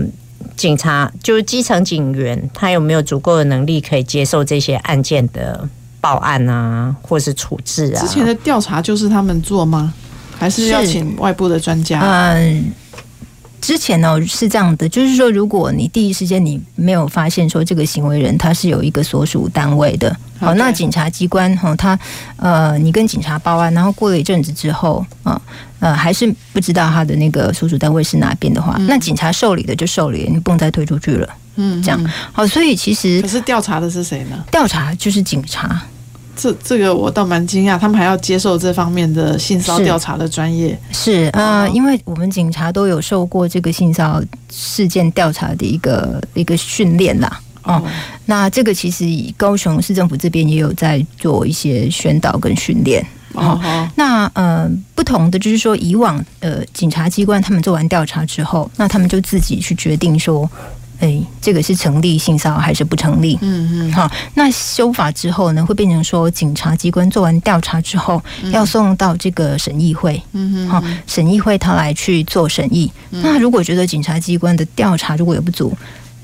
[0.57, 5.68] 警察，就是基层警员，他有没有足够的能力可以接受这些案件的？
[6.01, 8.01] 报案啊，或是处置啊？
[8.01, 9.92] 之前的调查就是他们做吗？
[10.38, 12.01] 还是要请外部的专家？
[12.01, 12.72] 嗯，
[13.61, 21.98] 之前呢是这样的，就是说，如果你第一时间你没有发现说这个行为人他是有一个所属单位的，好，那警察机关哈，他
[22.36, 25.38] 呃，你跟警察报案，然后过了一阵子之后啊，
[25.78, 31.28] 呃，还是不知道他的那个所属单位是哪边的话，那警察受理的就受理，你不能再推出去了。
[31.62, 32.02] 嗯，这样
[32.32, 34.44] 好，所以其实可是调查的是谁呢？
[34.50, 35.78] 调查就是警察，
[36.34, 40.70] 这这个我倒蛮惊讶，他们还要接受这方面的性骚调查的专业。
[40.90, 47.40] 是，是呃，因为我们警察都有受过这个性骚事件调查的一个一个训练啦。
[47.64, 47.82] 哦，哦，
[48.24, 49.04] 那这个其实
[49.36, 53.04] 高雄市政府这边也有在做一些宣导跟训练。
[53.34, 60.50] 哦，哦，那呃，不同的就是说，以往呃，警察机关他们做完调查之后，那他们就自己去决定说。
[61.01, 63.38] 哎，这个是成立性骚扰还是不成立？
[63.40, 68.22] 嗯嗯，好，那修法之后呢，会变成说，警察机关做完调查之后，
[68.53, 72.92] 要送到这个审议会，嗯嗯，好，审议会他来去做审议。
[73.09, 75.74] 那如果觉得警察机关的调查如果有不足，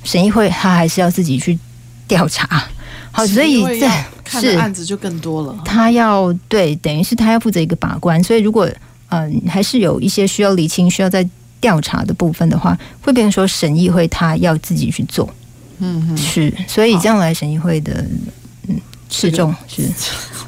[0.05, 1.59] 审议会他还是要自己去
[2.07, 2.65] 调查。
[3.11, 3.89] 好，所以这
[4.23, 5.59] 看案子就更多了。
[5.65, 8.23] 他要对，等于是他要负责一个把关。
[8.23, 8.69] 所以如果
[9.09, 11.27] 嗯，还是有一些需要厘清，需要在。
[11.61, 15.29] 调查的部分的话，会变成说审议会他要自己去做，
[15.79, 18.05] 嗯嗯，是，所以这样来审议会的
[18.69, 19.83] 嗯示众是。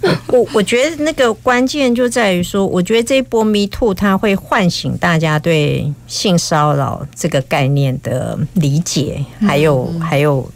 [0.29, 10.49] 我我觉得那个关键就在于说，我觉得这一波 Me Too 它会唤醒大家对性骚扰这个概念的理解，还有还有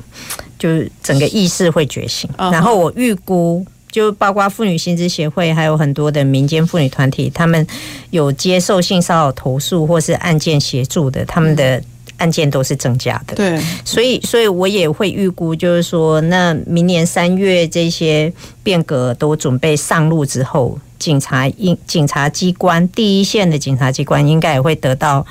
[0.58, 3.66] 就是整个意识会觉醒，然后我预估。
[3.92, 7.64] 就包括妇女薪资协会，还有很多的民间妇女团体，他们
[8.10, 11.80] 有接受性骚扰投诉或是案件协助的，他们的
[12.16, 13.36] 案件都是增加的。
[13.36, 18.32] 对，所以，所以我也会预估，就是说，那明年三月这些
[18.62, 25.24] 变革都准备上路之后，警察应警察机关第一线的警察机关应该也会得到。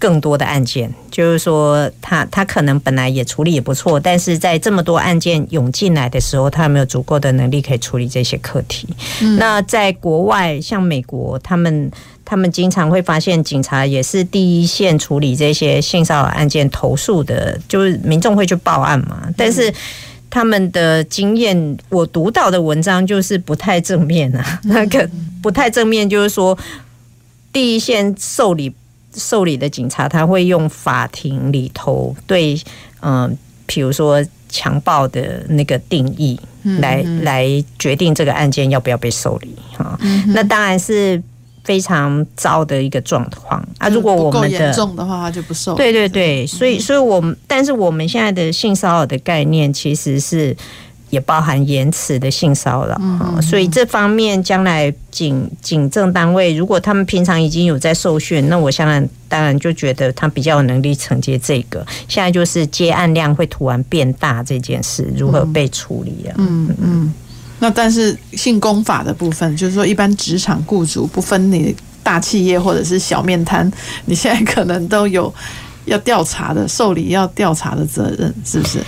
[0.00, 8.88] 更多的案件，就是说他他可能本来也处理也不错，但是在这么多案件涌进来的时候，他有没有足够的能力可以处理这些课题？
[9.20, 11.92] 嗯、那在国外，像美国，他们
[12.24, 19.28] 他们经常会发现，警察也是第一线处理这些性骚扰案件投诉的，就是民众会去报案嘛。
[19.36, 19.70] 但是
[20.30, 25.06] 他们的经验，我读到的文章就是不太正面啊，那个
[25.42, 26.56] 不太正面，就是说
[27.52, 28.74] 第一线受理。
[29.14, 32.54] 受理的警察，他会用法庭里头对，
[33.00, 33.30] 嗯、呃，
[33.66, 36.38] 比如说强暴的那个定义
[36.80, 39.98] 来，来决定这个案件要不要被受理哈。
[40.02, 41.22] 嗯、那当然是
[41.64, 43.88] 非常糟的一个状况啊。
[43.88, 45.76] 如果我们的严重的话，他就不受理。
[45.76, 50.56] 对对对，所以所以我们，但是我们现在的性骚扰的概念其实是。
[51.10, 61.84] 也包含言辞的性骚扰，嗯，所以这方面将来警警政单位，如果他们平常已经有在受训，那我当然当然就觉得他比较有能力承接这个。
[62.08, 66.34] 现在就是接案量会突然变大这件事，如何被处理啊？
[66.38, 67.14] 嗯嗯，嗯。
[67.58, 73.70] 那但是性工法的部分，就是说一般职场雇主不分你大企业或者是小面摊，
[74.06, 75.32] 你现在可能都有
[75.86, 78.78] 要调查的受理要调查的责任，是不是？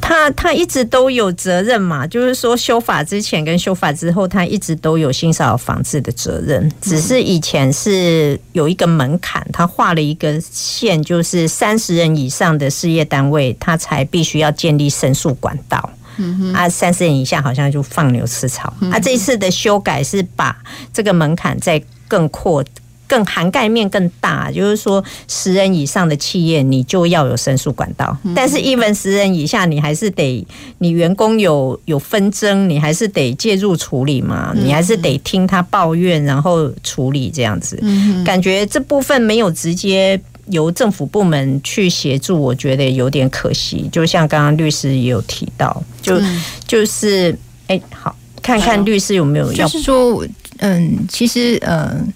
[0.00, 6.70] 他他一直都有责任嘛，就是说修法之前跟修法之后，他一直都有性骚扰防治的责任。
[6.80, 15.90] 只是以前是有一个门槛，他画了一个线，就是三十人以上的事业单位，他才必须要建立申诉管道。
[16.18, 18.72] 嗯哼，啊，三十人以下好像就放牛吃草。
[18.90, 20.56] 啊，这一次的修改是把
[20.92, 22.64] 这个门槛再更扩。
[23.06, 28.16] 更涵盖面更大，就是说十人以上的企业，你就要有申诉管道。
[28.34, 30.46] 但是，even 十人以下，你还是得，
[30.78, 37.80] 你员工有有纷争，你还是得介入处理嘛，你还是得听他抱怨，然后处理这样子。
[38.24, 43.88] 感觉这部分没有直接由政府部门去协助，我觉得有点可惜。
[43.92, 46.20] 就像刚刚律师也有提到，就
[46.66, 47.38] 就是，
[47.68, 50.26] 哎，好，看看律师有没有要，就是说，
[50.58, 52.12] 嗯，其实，嗯。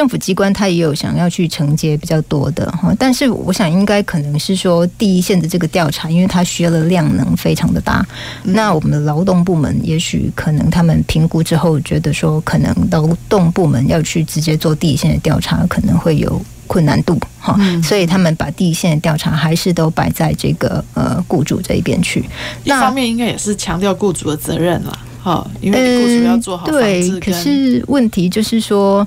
[0.00, 8.02] 政府机关他也有想要去承接比较多的哈，但是我想应该可能是说第一线的这个调查，因为它需要的量能非常的大。
[8.44, 22.24] 那我们的劳动部门也许可能他们评估之后觉得说，可能劳动部门要去直接做第一线的调查，可能会有困难度哈，所以他们把第一线的调查还是都摆在这个呃雇主这一边去。
[22.64, 26.66] 一方面应该也是强调雇主的责任了哈，因为雇主要做好。
[26.66, 29.06] 对，可是问题就是说。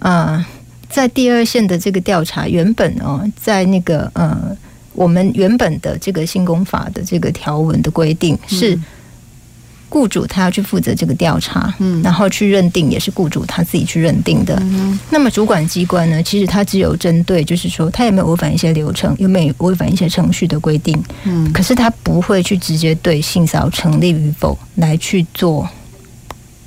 [0.00, 0.44] 呃，
[0.88, 4.56] 在第二线的这个调查，原本哦，在那个呃，
[4.92, 8.78] 我们原本的这个性工法的这个条文的规定是，
[9.88, 14.56] 雇主他要去负责这个调查，嗯，然后去认定也是雇主他自己去认定的。
[14.60, 25.68] 嗯，那么主管机关呢，其实他只有针对，就是说他有没有违反一些流程，有没有违反一些程序的规定，嗯，可是他不会去直接对性骚扰成立与否来去做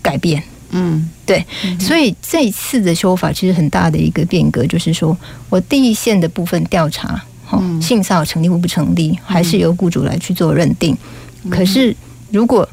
[0.01, 0.41] 改变。
[0.72, 1.43] 嗯，对，
[1.80, 5.17] 所以这一次的修法其实很大的一个变革，就是说
[5.49, 10.95] 我第一线的部分调查，哈，性骚扰成立或不成立，还是由雇主来去做认定。
[11.49, 11.95] 可是
[12.32, 12.67] 如果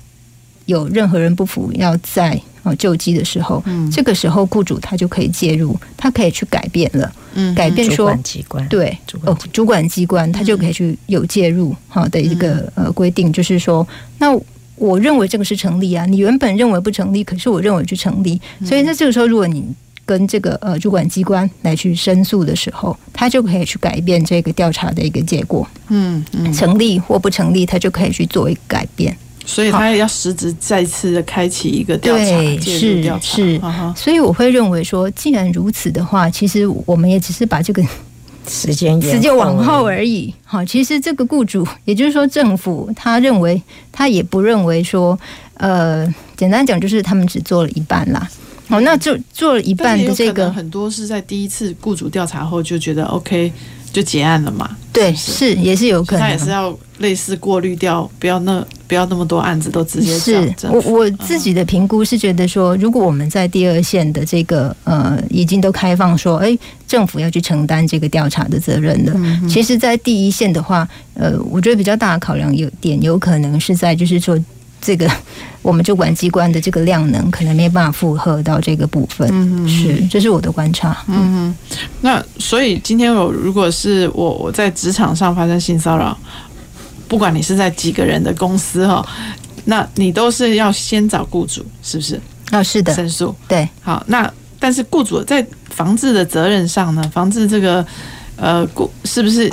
[0.66, 13.86] 有任何人不服要在哦救济的时候，嗯，这个时候雇主他就可以介入，他可以去改变了，嗯，改变说主管机关对哦，主管机关他就可以去有介入好的一个呃规定，就是说
[14.18, 14.38] 那。
[14.76, 19.64] 我认为这个是成立啊，你原本认为不成立，可是我认为去成立，所以在这个时候，如果你
[20.04, 33.60] 跟这个呃主管机关来去申诉的时候，他就可以去改变这个调查的一个结果，嗯嗯，成立或不成立，他就可以去做一个改变，所以他也要实质再次的开启一个调查，对，是是，
[33.96, 37.82] 所以我会认为说，既然如此的话，其实我们也只是把这个。
[38.48, 43.60] 时间时间往后而已，好，其实这个雇主，也就是说政府，他认为
[43.92, 45.18] 他也不认为说，
[45.54, 48.28] 呃，简单讲就是他们只做了一半啦，
[48.68, 53.52] 好，那就做了一半的这个，很多是在第一次雇主调查后就觉得 OK。
[53.92, 54.76] 就结案了嘛？
[54.96, 60.54] 对，是，也是有可能，他也是要类似过滤掉，不要那不要那么多案子都直接是。
[60.70, 66.56] 我我自己的评估是觉得说，如果我们在第二线的这个呃已经都开放说，哎，
[66.88, 69.12] 政府要去承担这个调查的责任了。
[69.16, 74.38] 嗯、其实，在第一线的话，呃，我觉得比较大的考量有点有可能是在就是说。
[74.86, 75.10] 这个
[75.62, 80.96] 我们主管机关的这个量能可能没办法负荷到这个部分，嗯，是，这是我的观察。
[81.08, 81.52] 嗯，
[82.02, 86.16] 那所以今天我如果是我我在职场上发生性骚扰，
[87.08, 89.04] 不管你是在几个人的公司哈，
[89.64, 92.14] 那你都是要先找雇主，是不是？
[92.52, 93.34] 啊、哦，是的，申诉。
[93.48, 97.02] 对，好，那但是雇主在防治的责任上呢？
[97.12, 97.84] 防治这个
[98.36, 99.52] 呃雇是不是？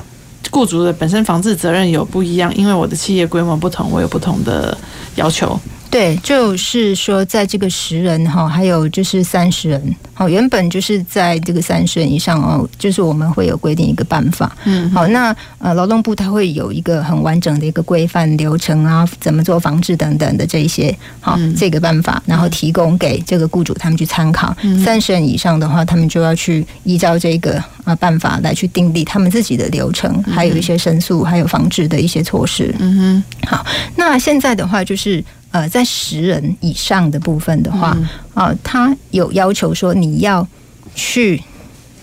[0.53, 4.77] 雇主的本身防治责任有不一样，因为我的企业规模不同，我有不同的
[5.15, 5.59] 要求。
[5.89, 24.55] 对，就是说，在这个十人哈，还有就是三十人，好，原本就是在这个三十人以上哦，就是我们会有规定一个办法，嗯，好，那呃，劳动部它会有一个很完整的一个规范流程啊，怎么做防治等等的这一些，好，这个办法，然后提供给这个雇主他们去参考。
[24.83, 32.73] 三十人以上的话，他们就要去依照这个啊办法来去订立他们自己的流程，还有一些申诉，还有防治的一些措施。
[32.79, 33.65] 嗯哼，好，
[33.95, 35.23] 那现在的话就是。
[35.53, 37.89] 呃，在十人以上的部分的话，
[38.33, 40.47] 啊、嗯，他、呃、有要求说你要
[40.95, 41.39] 去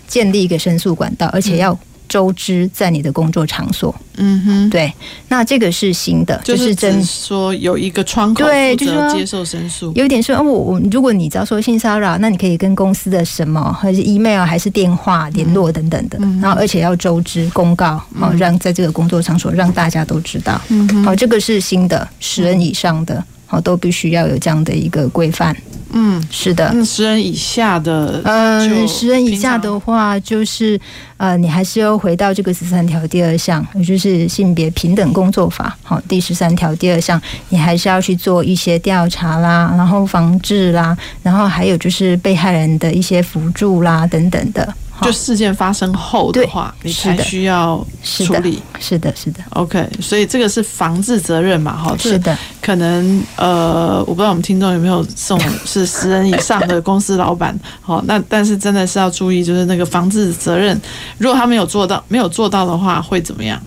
[0.07, 1.77] 建立一个申诉管道，而且要
[2.11, 3.95] 周知在你的工作场所。
[4.17, 4.93] 嗯哼，对，
[5.29, 9.93] 那这个是新的，就是真说有一个窗口，对，就是接受申诉。
[9.95, 20.61] 有点说，哦，我我如果你只要说性骚扰，那你可以跟公司的什么，还是 email 还是电话联络等等的，嗯、然后而且要周知公告，好、嗯，让在这个工作场所让大家都知道。
[20.67, 23.23] 嗯哼，好，这个是新的，十人以上的。
[23.53, 25.53] 哦，都必须要有这样的一个规范。
[25.93, 26.71] 嗯，是的。
[26.73, 30.79] 那十人以下的，呃，十人以下的话，就是
[31.17, 35.77] 呃，你还是要回到这个十三条第二项，也就是性别平等工作法。
[35.83, 44.73] 好，第十三条第二项，你还是要去做一些调查啦，然后防治啦，然后还有就是被害人的一些辅助啦等等的。
[45.01, 48.61] 就事件发生后的话，你才需要处理。
[48.79, 49.41] 是的，是的。
[49.51, 51.75] OK，所以这个是防治责任嘛？
[51.75, 52.37] 哈，是的。
[52.61, 57.57] 可能呃，我不知道我们听众有没有这种是十人以上的公司老板。
[57.81, 60.79] 好，那但是真的是要注意，就是那个防治责任，
[61.17, 63.61] 如果他没有做到，没有做到的话，会怎么样？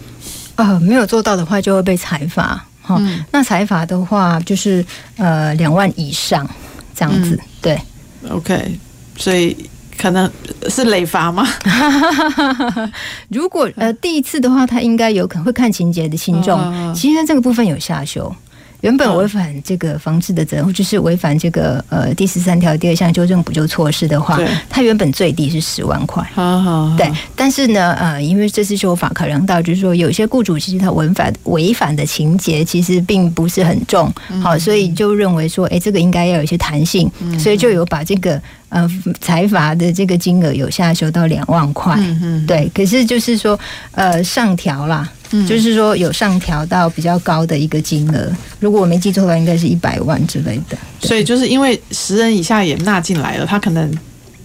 [0.55, 2.65] 呃，没有做到的话，就会被裁罚。
[2.81, 4.85] 哈、嗯，那裁罚的话，就是
[5.17, 6.49] 呃两万以上
[6.95, 7.31] 这样子。
[7.31, 7.81] 嗯、对
[8.31, 8.79] ，OK，
[9.17, 9.57] 所以。
[9.99, 10.31] 可能
[10.69, 11.47] 是累罚吗？
[13.29, 16.95] 如果呃第一次的话，他应该有可能会看情节的轻重。
[16.95, 18.35] 其实这个部分有下修。
[18.85, 26.23] 原本违反这个防治的责任，就是违反这个呃第十三条第二项纠正补救措施的话，它原本最低是十万块。
[26.35, 26.95] 好好。
[26.95, 34.13] 对，但是呢，呃，因为这次修法考量到，就是说有些雇主其实他违反违反的情节其实并不是很重，
[34.43, 38.39] 好，所以就认为说，哎，这个应该要有一些弹性，所以就有把这个。
[38.71, 42.69] 呃，裁罚的这个金额有下修到两万块，嗯嗯，对。
[42.75, 43.57] 可是就是说，
[43.93, 48.31] 呃，上调啦，嗯，就是说有上调到比较高的一个金额。
[48.61, 50.79] 如果我没记错的话，应该是一百万之类的。
[51.01, 53.93] 所以就是因为十人以下也纳进来了，他可能。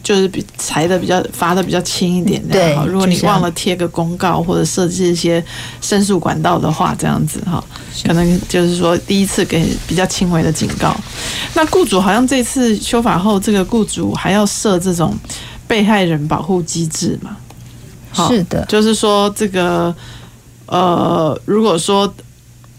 [0.02, 2.74] 就是比裁的比较罚的比较轻一点，对。
[2.88, 5.44] 如果你忘了贴个公告或者设置一些
[5.82, 7.64] 申诉管道的话，这样子哈，
[8.08, 10.96] 可能就是说第一次给比较轻微的警告。
[11.54, 15.14] 那雇主好像这次修法后，这个雇主还要设这种
[15.68, 17.36] 被害人保护机制嘛？
[18.14, 19.94] 是的，就是说这个
[20.70, 22.12] 呃，如果说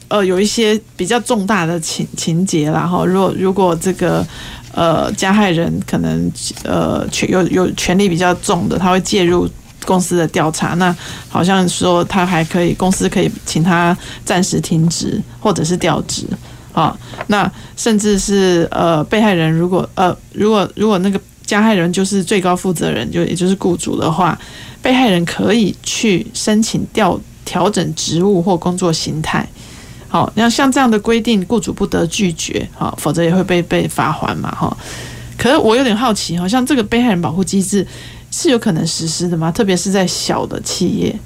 [0.09, 4.27] 呃有一些比较重大的情情节，然后如果如果这个。
[4.73, 6.31] 呃，加害人可能
[6.63, 9.51] 呃权有有权力比较重的，他会介入
[9.85, 10.75] 公司的调查。
[10.75, 10.97] 那
[11.29, 16.25] 好像说他还可以，公司可以请他暂时停职或者是调职。
[16.73, 16.97] 啊。
[17.27, 24.39] 那甚至是呃，被害人如果呃，如果如果那个加害人就是最高负责人，就也就是雇主的话，
[24.81, 27.21] 被害人可以去申请调
[27.51, 29.45] 调整职务或工作形态。
[30.07, 34.77] 好，那像这样的规定，雇主不得拒绝，好，否则也会被被罚还嘛，哈。
[35.37, 37.85] 可是我有点好奇，好像这个被害人保护机制
[38.31, 39.51] 是有可能实施的吗？
[39.51, 41.19] 特别是在小的企业。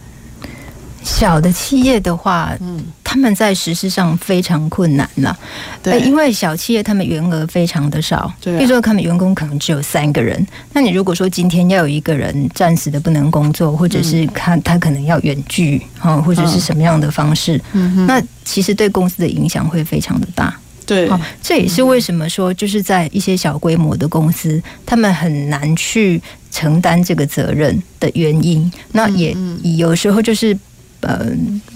[1.05, 5.39] 小的企业的话，嗯，他们在实施上非常困难了，
[5.83, 29.37] 对，因为小企业他们员额非常的少，对，比如说他们员工可能只有三个人，那你如果说今天要有一个人暂时的不能工作，或者是他他可能要远距啊，或者是什么样的方式，嗯，那其实对公司的影响会非常的大，对，好，这也是为什么说就是在一些小规模的公司，他们很难去承担这个责任的原因，那也
[29.77, 30.57] 有时候就是。
[31.05, 31.27] 呃，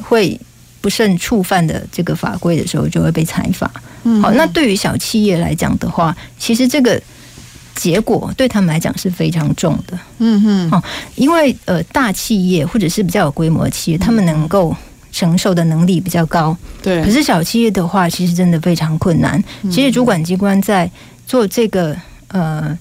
[0.03, 0.39] 会
[0.81, 3.70] 不慎触犯的这个法规的时候，就会被裁罚。
[4.22, 7.01] 好，那对于小企业来讲的话，其实这个
[7.74, 9.99] 结果对他们来讲是非常重的。
[10.18, 10.83] 嗯哼，哦，
[11.14, 14.74] 因为呃，大企业或者是比较有规模的企业，他们能够
[15.12, 16.57] 承受的能力比较高。
[16.81, 19.43] 对，可是小企业的话，其实真的非常困难。
[19.70, 20.91] 其实主管机关在
[21.26, 21.95] 做这个
[22.29, 22.76] 呃。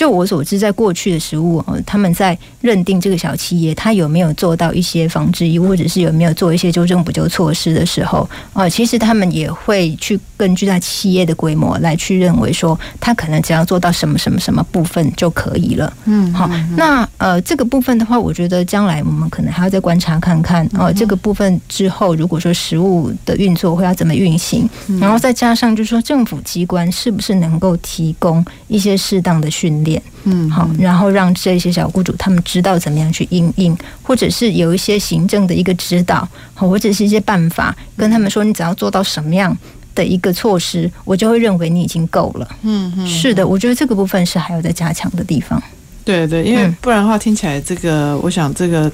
[0.00, 15.92] 就我所知，在过去的实务，他们在认定这个小企业他有没有做到一些防治义务，或者是有没有做一些纠正补救措施的时候，啊，其实他们也会去根据在企业的规模来去认为说，他可能只要做到什么什么什么部分就可以了。
[16.06, 16.48] 嗯，好，
[16.78, 24.66] 那呃，这个部分的话，我觉得将来我们可能还要再观察看看哦，这个部分之后，如果说食物的运作会要怎么运行，
[24.98, 29.89] 然后再加上就是说政府机关是不是能够提供一些适当的训练。
[30.24, 39.56] 嗯，好，然后让这些小雇主他们知道怎么样去应应，或者是有一些行政的一个指导，或者是一些办法，跟他们说，你只要做到什么样
[39.94, 42.46] 的一个措施，我就会认为你已经够了。
[42.62, 45.62] 嗯嗯，是的，我觉得这个部分是还有在加强的地方。
[46.04, 48.90] 对对，因为不然的话，听起来这个，我想这个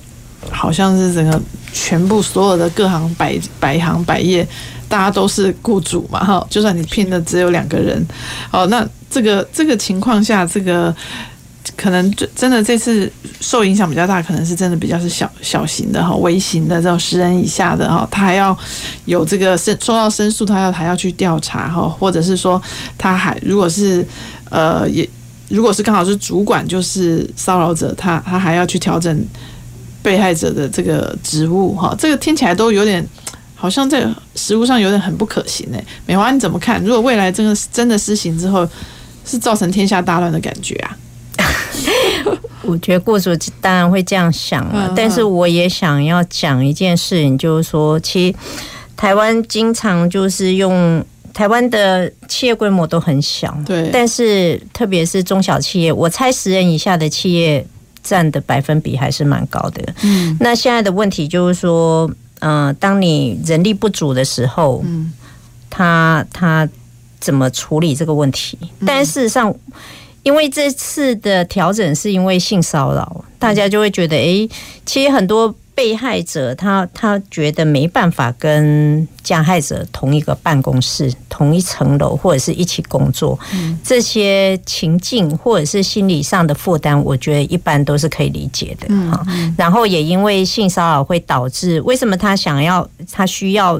[0.50, 1.40] 好像是整个
[1.72, 4.46] 全部所有的各行百百行百业，
[4.88, 8.06] 大家都是雇主嘛，哈，就算你聘的只有两个人，
[8.50, 8.86] 哦，那。
[9.08, 10.94] 这个这个情况下，这个
[11.74, 18.54] 可能真的这次受影响比较大，可能是真的比较是小小型的哈，微型的这种十人以下的哈，他还要
[19.06, 22.60] 有这个申收到申诉，他要还要去调查哈，或者是说
[22.98, 24.06] 他还如果是
[24.50, 25.08] 呃也
[25.48, 29.24] 如果是刚好是主管就是骚扰者，他他还要去调整
[30.06, 33.04] 被害者的这个职务哈，这个听起来都有点。
[33.58, 36.78] 好像在实物上有点很不可行诶，美华你怎么看？
[36.84, 38.68] 如果未来真的真的施行之后，
[39.24, 40.96] 是造成天下大乱的感觉啊？
[42.62, 48.36] 我觉得雇主当然会这样想了，但是我也想要讲一件事情，就是说，其实
[48.94, 51.02] 台湾经常就是用
[51.32, 57.66] 台湾的企业规模都很小，对，但是特别是中小企业，我猜十人以下的企业
[58.06, 59.82] 占的百分比还是蛮高的。
[60.02, 62.08] 嗯，那现在的问题就是说。
[62.40, 65.10] 嗯、呃，当你人力不足的时候，嗯，
[65.70, 66.68] 他他
[67.18, 68.58] 怎么处理这个问题？
[68.86, 69.52] 但事实上，
[70.22, 74.46] 因为这次的调整是因为性骚扰，大家就会觉得，哎，
[74.84, 75.52] 其实很多。
[75.76, 89.22] 被害者他他觉得没办法跟加害者同一个办公室、同一层楼或者是一起工作，嗯，这些情境或者是心理上的负担，我觉得一般都是可以理解的哈。
[89.54, 93.78] 然后也因为性骚扰会导致，为什么他想要他需要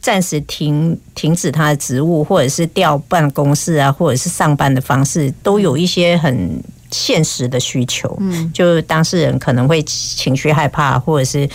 [0.00, 6.62] 暂时停停止他的职务，或者是调办公室啊，或者是上班的方式，都有一些很。
[6.96, 11.48] 现实的需求，嗯，就当事人可能会情绪害怕，或者是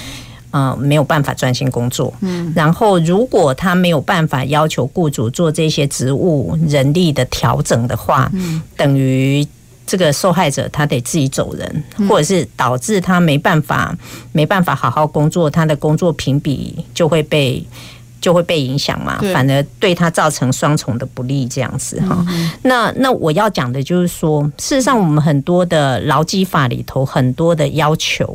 [0.52, 9.46] 呃没有办法专心工作，嗯，然后如果他没有办法要求雇主做这些职务人力的调整的话，嗯，等于
[9.88, 13.98] 这个受害者他得自己走人，或者是导致他没办法
[14.32, 17.66] 没办法好好工作，他的工作评比就会被。
[18.22, 22.26] 就会被影响嘛，反而对他造成双重的不利，这样子哈。
[22.62, 28.34] 那那我要讲的就是说，事实上我们很多的劳基法里头很多的要求，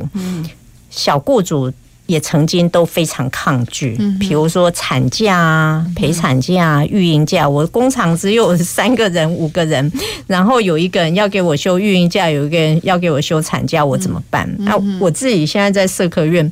[0.91, 1.73] 小雇主。
[2.07, 7.47] 也曾经都非常抗拒，比如说产假啊、陪产假、育婴假。
[7.47, 9.91] 我工厂只有三个人、五个人，
[10.25, 14.49] 然后有一个人要给我休育婴假，有一个人要给我休产假，我怎么办？
[14.59, 16.51] 那我自己现在在社科院，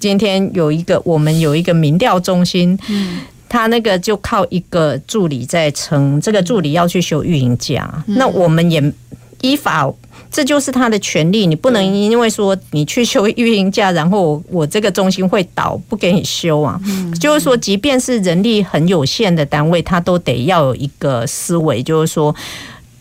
[0.00, 2.78] 今天有一个我们有一个民调中心，
[3.48, 8.82] 他那个就靠一个助理在撑，这个助理要去休育婴假，那我们也。
[9.40, 9.92] 依法。
[10.28, 16.78] 这就是他的权利，你不能因为说你去休育婴假，然后我我这个中心会倒，不给你休啊。
[16.84, 22.34] 嗯，就是说，即便是人力很有限的单位，他都得要有一个思维，就是说，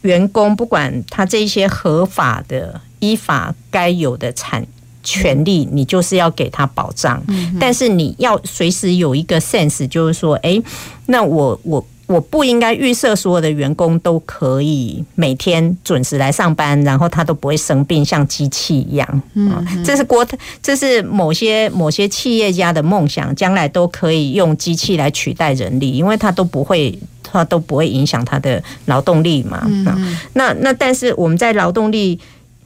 [0.03, 4.65] 员工不管他这些合法的、依法该有的产
[5.03, 7.21] 权利，你就是要给他保障。
[7.27, 10.61] 嗯，但是你要随时有一个 sense，就是说，哎，
[11.07, 11.85] 那我我。
[12.07, 19.21] 我不应该预设所有的员工都可以每天准时来上班，然后他都不会生病，像机器一样。
[19.33, 20.25] 嗯，这是国，
[20.61, 29.63] 这是某些某些企业家的梦想，将来都可以用机器来取代人力，因为他都不会，他都不会影响他的劳动力嘛。
[29.65, 32.19] 嗯，那那但是我们在劳动力。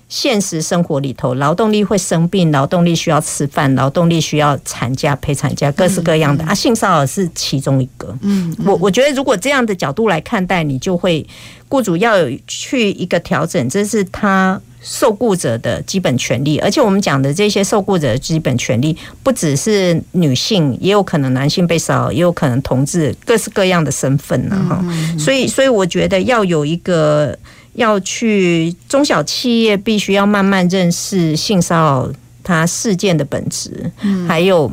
[0.09, 6.55] 现实生活里头，劳动力会生病，劳动力需要吃饭，劳动力需要产假、陪产假，各式各样的、嗯嗯、啊。
[6.55, 8.07] 性骚扰是其中一个。
[8.21, 11.23] 嗯，嗯，我我觉得如果这样的角度来看待，你就会
[11.67, 16.57] 雇主要有去一个调整，这是他受雇者的基本权利。
[16.57, 24.55] 而且我们讲的这些受雇者的基本权利，不只是女性，也有可能男性被骚扰，也有可能同志，各式各样的身份呢。
[24.67, 27.37] 哈、嗯嗯，所以所以我觉得要有一个。
[27.79, 32.13] 要去中小企业，必须要慢慢认识性骚扰
[32.43, 34.69] 它事件的本质，嗯，还有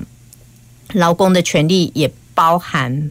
[0.94, 3.10] 劳工的权利，也包含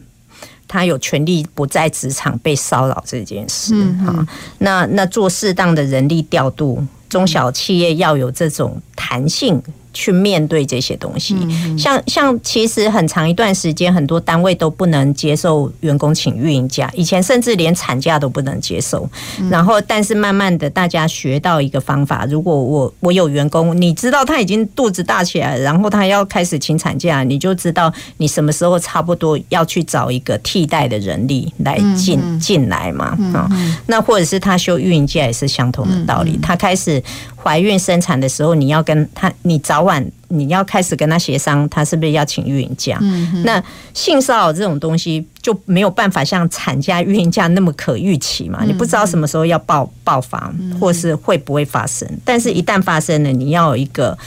[0.68, 3.74] 他有权利不在职场被骚扰这件事。
[4.04, 4.26] 哈、嗯，
[4.58, 9.62] 那那做适当的人力调度，中小企业要有这种弹性。
[9.96, 11.34] 去面对这些东西，
[11.78, 19.08] 像像其实很长一段时间，很多单位都不能接受员工请运营假，以前甚至连产假都不能接受。
[19.50, 33.16] 然后，但是慢慢的，大家学到一个方法：如果我我有员工，你知道他已经肚子大起来，然后他要开始请产假，你就知道你什么时候差不多要去找一个替代的人力来进进来嘛。
[33.32, 33.48] 啊，
[33.86, 37.02] 那或者是他休运营假也是相同的道理，他开始。
[37.46, 42.98] 怀孕生产的时候，你要跟他，你早晚你要开始跟他协商，他是不是要请孕假？
[43.00, 43.62] 嗯，那
[43.94, 48.64] 性骚扰这种东西就没有办法像产假、孕假那么可预期嘛？
[48.66, 52.08] 你不知道什么时候要爆爆发，或是会不会发生？
[52.24, 54.18] 但是，一旦发生了，你要有一个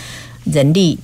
[0.45, 0.97] 人力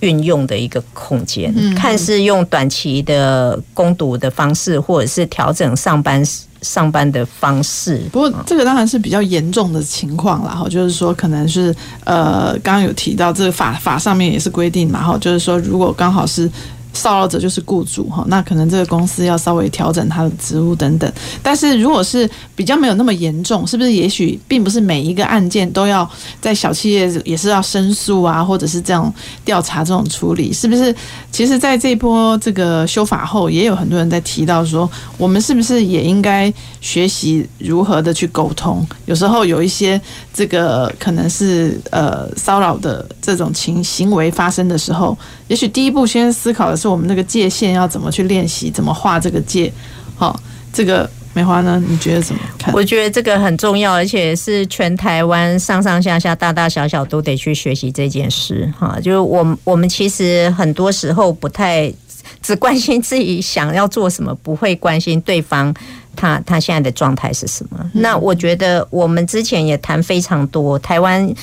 [0.00, 6.40] 运用的一个空间，看是用短期的攻读的方式，或者是调整上班时。
[6.62, 10.50] 上班的方式，不过这个当然是比较严重的情况了。
[10.50, 16.50] 哈，就是说可能是呃，刚刚有提到这个法法上面也是规定嘛，哈，就是说如果刚好是。
[16.92, 21.12] 骚扰者就是雇主哈，那可能这个公司要稍微调整他的职务等等。
[21.42, 26.08] 但是如果是比较没有那么严重，是不是也许并不是每一个案件都要
[26.40, 29.12] 在小企业也是要申诉啊，或者是这样
[29.44, 30.52] 调查这种处理？
[30.52, 30.94] 是不是？
[31.30, 38.86] 其实，在这波这个修法后，也有很多人在提到说，我们是不是也应该学习如何的去沟通？
[39.06, 40.00] 有时候有一些
[40.34, 45.16] 这个可能是呃骚扰的这种情行为发生的时候。
[45.50, 49.70] 也许第一步先思考的是我们那个界限要怎么去练习，怎么画这个界。
[50.14, 50.40] 好，
[50.72, 51.82] 这个梅花呢？
[51.88, 52.72] 你觉得怎么看？
[52.72, 58.72] 我觉得这个很重要，而且是全台湾上上下下、大大小小都得去学习这件事。
[58.78, 61.92] 哈，就是我们我们其实很多时候不太
[62.40, 65.74] 只关心自己想要做什么，不会关心对方
[66.14, 67.90] 他他现在的状态是什么。
[67.92, 71.34] 那我觉得我们之前也谈非常多台湾。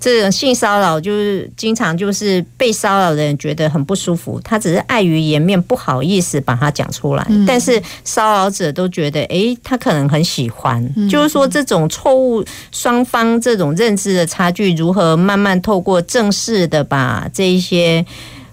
[0.00, 10.78] 这种性骚扰就是经常就是被骚扰的人觉得很不舒服，他只是碍于颜面不好意思把它讲出来，但是骚扰者都觉得，哎，他可能很喜欢。
[11.08, 18.06] 就是说，这种错误双方这种认知的差距，如何慢慢透过正式的把这一些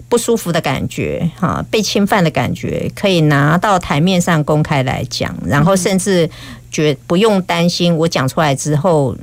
[0.08, 6.28] 不舒服的感觉，哈，被侵犯的感觉，可以拿到台面上公开来讲，然后甚至
[6.72, 9.16] 觉不用担心我讲出来之后。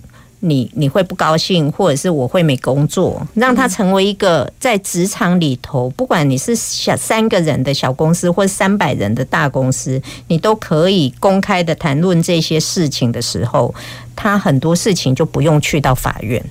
[0.46, 13.74] 你你会不高兴，或者是我会没工作，让他成为一个在职场里头，不管你是小三个人的小公司，或三百人的大公司，你都可以公开的谈论这些事情的时候，
[14.18, 16.44] 他很多事情就不用去到法院。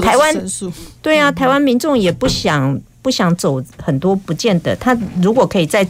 [0.00, 0.34] 台湾
[1.02, 5.84] 对啊，台湾民众也不想不想走很多，不见得他如果可以在。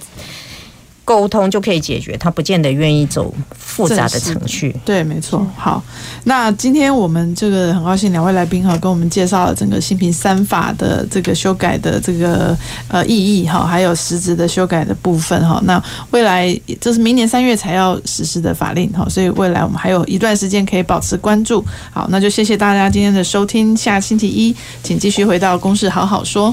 [1.06, 4.74] 沟通就可以解决，他不见得愿意走复杂的程序。
[4.84, 5.46] 对，没错。
[5.56, 5.80] 好，
[6.24, 15.60] 那今天我们这个很高兴两位来宾哈，跟我们介绍了整个新平三法的这个修改的这个呃意义哈，还有实质的修改的部分哈。
[15.64, 15.80] 那
[16.10, 21.64] 未来这是明年三月才要实施的法令哈，所以未来我们还有一段时间可以保持关注。
[21.92, 24.52] 好，那就谢谢大家今天的收听，下星期一
[24.82, 26.52] 请继续回到公事好好说。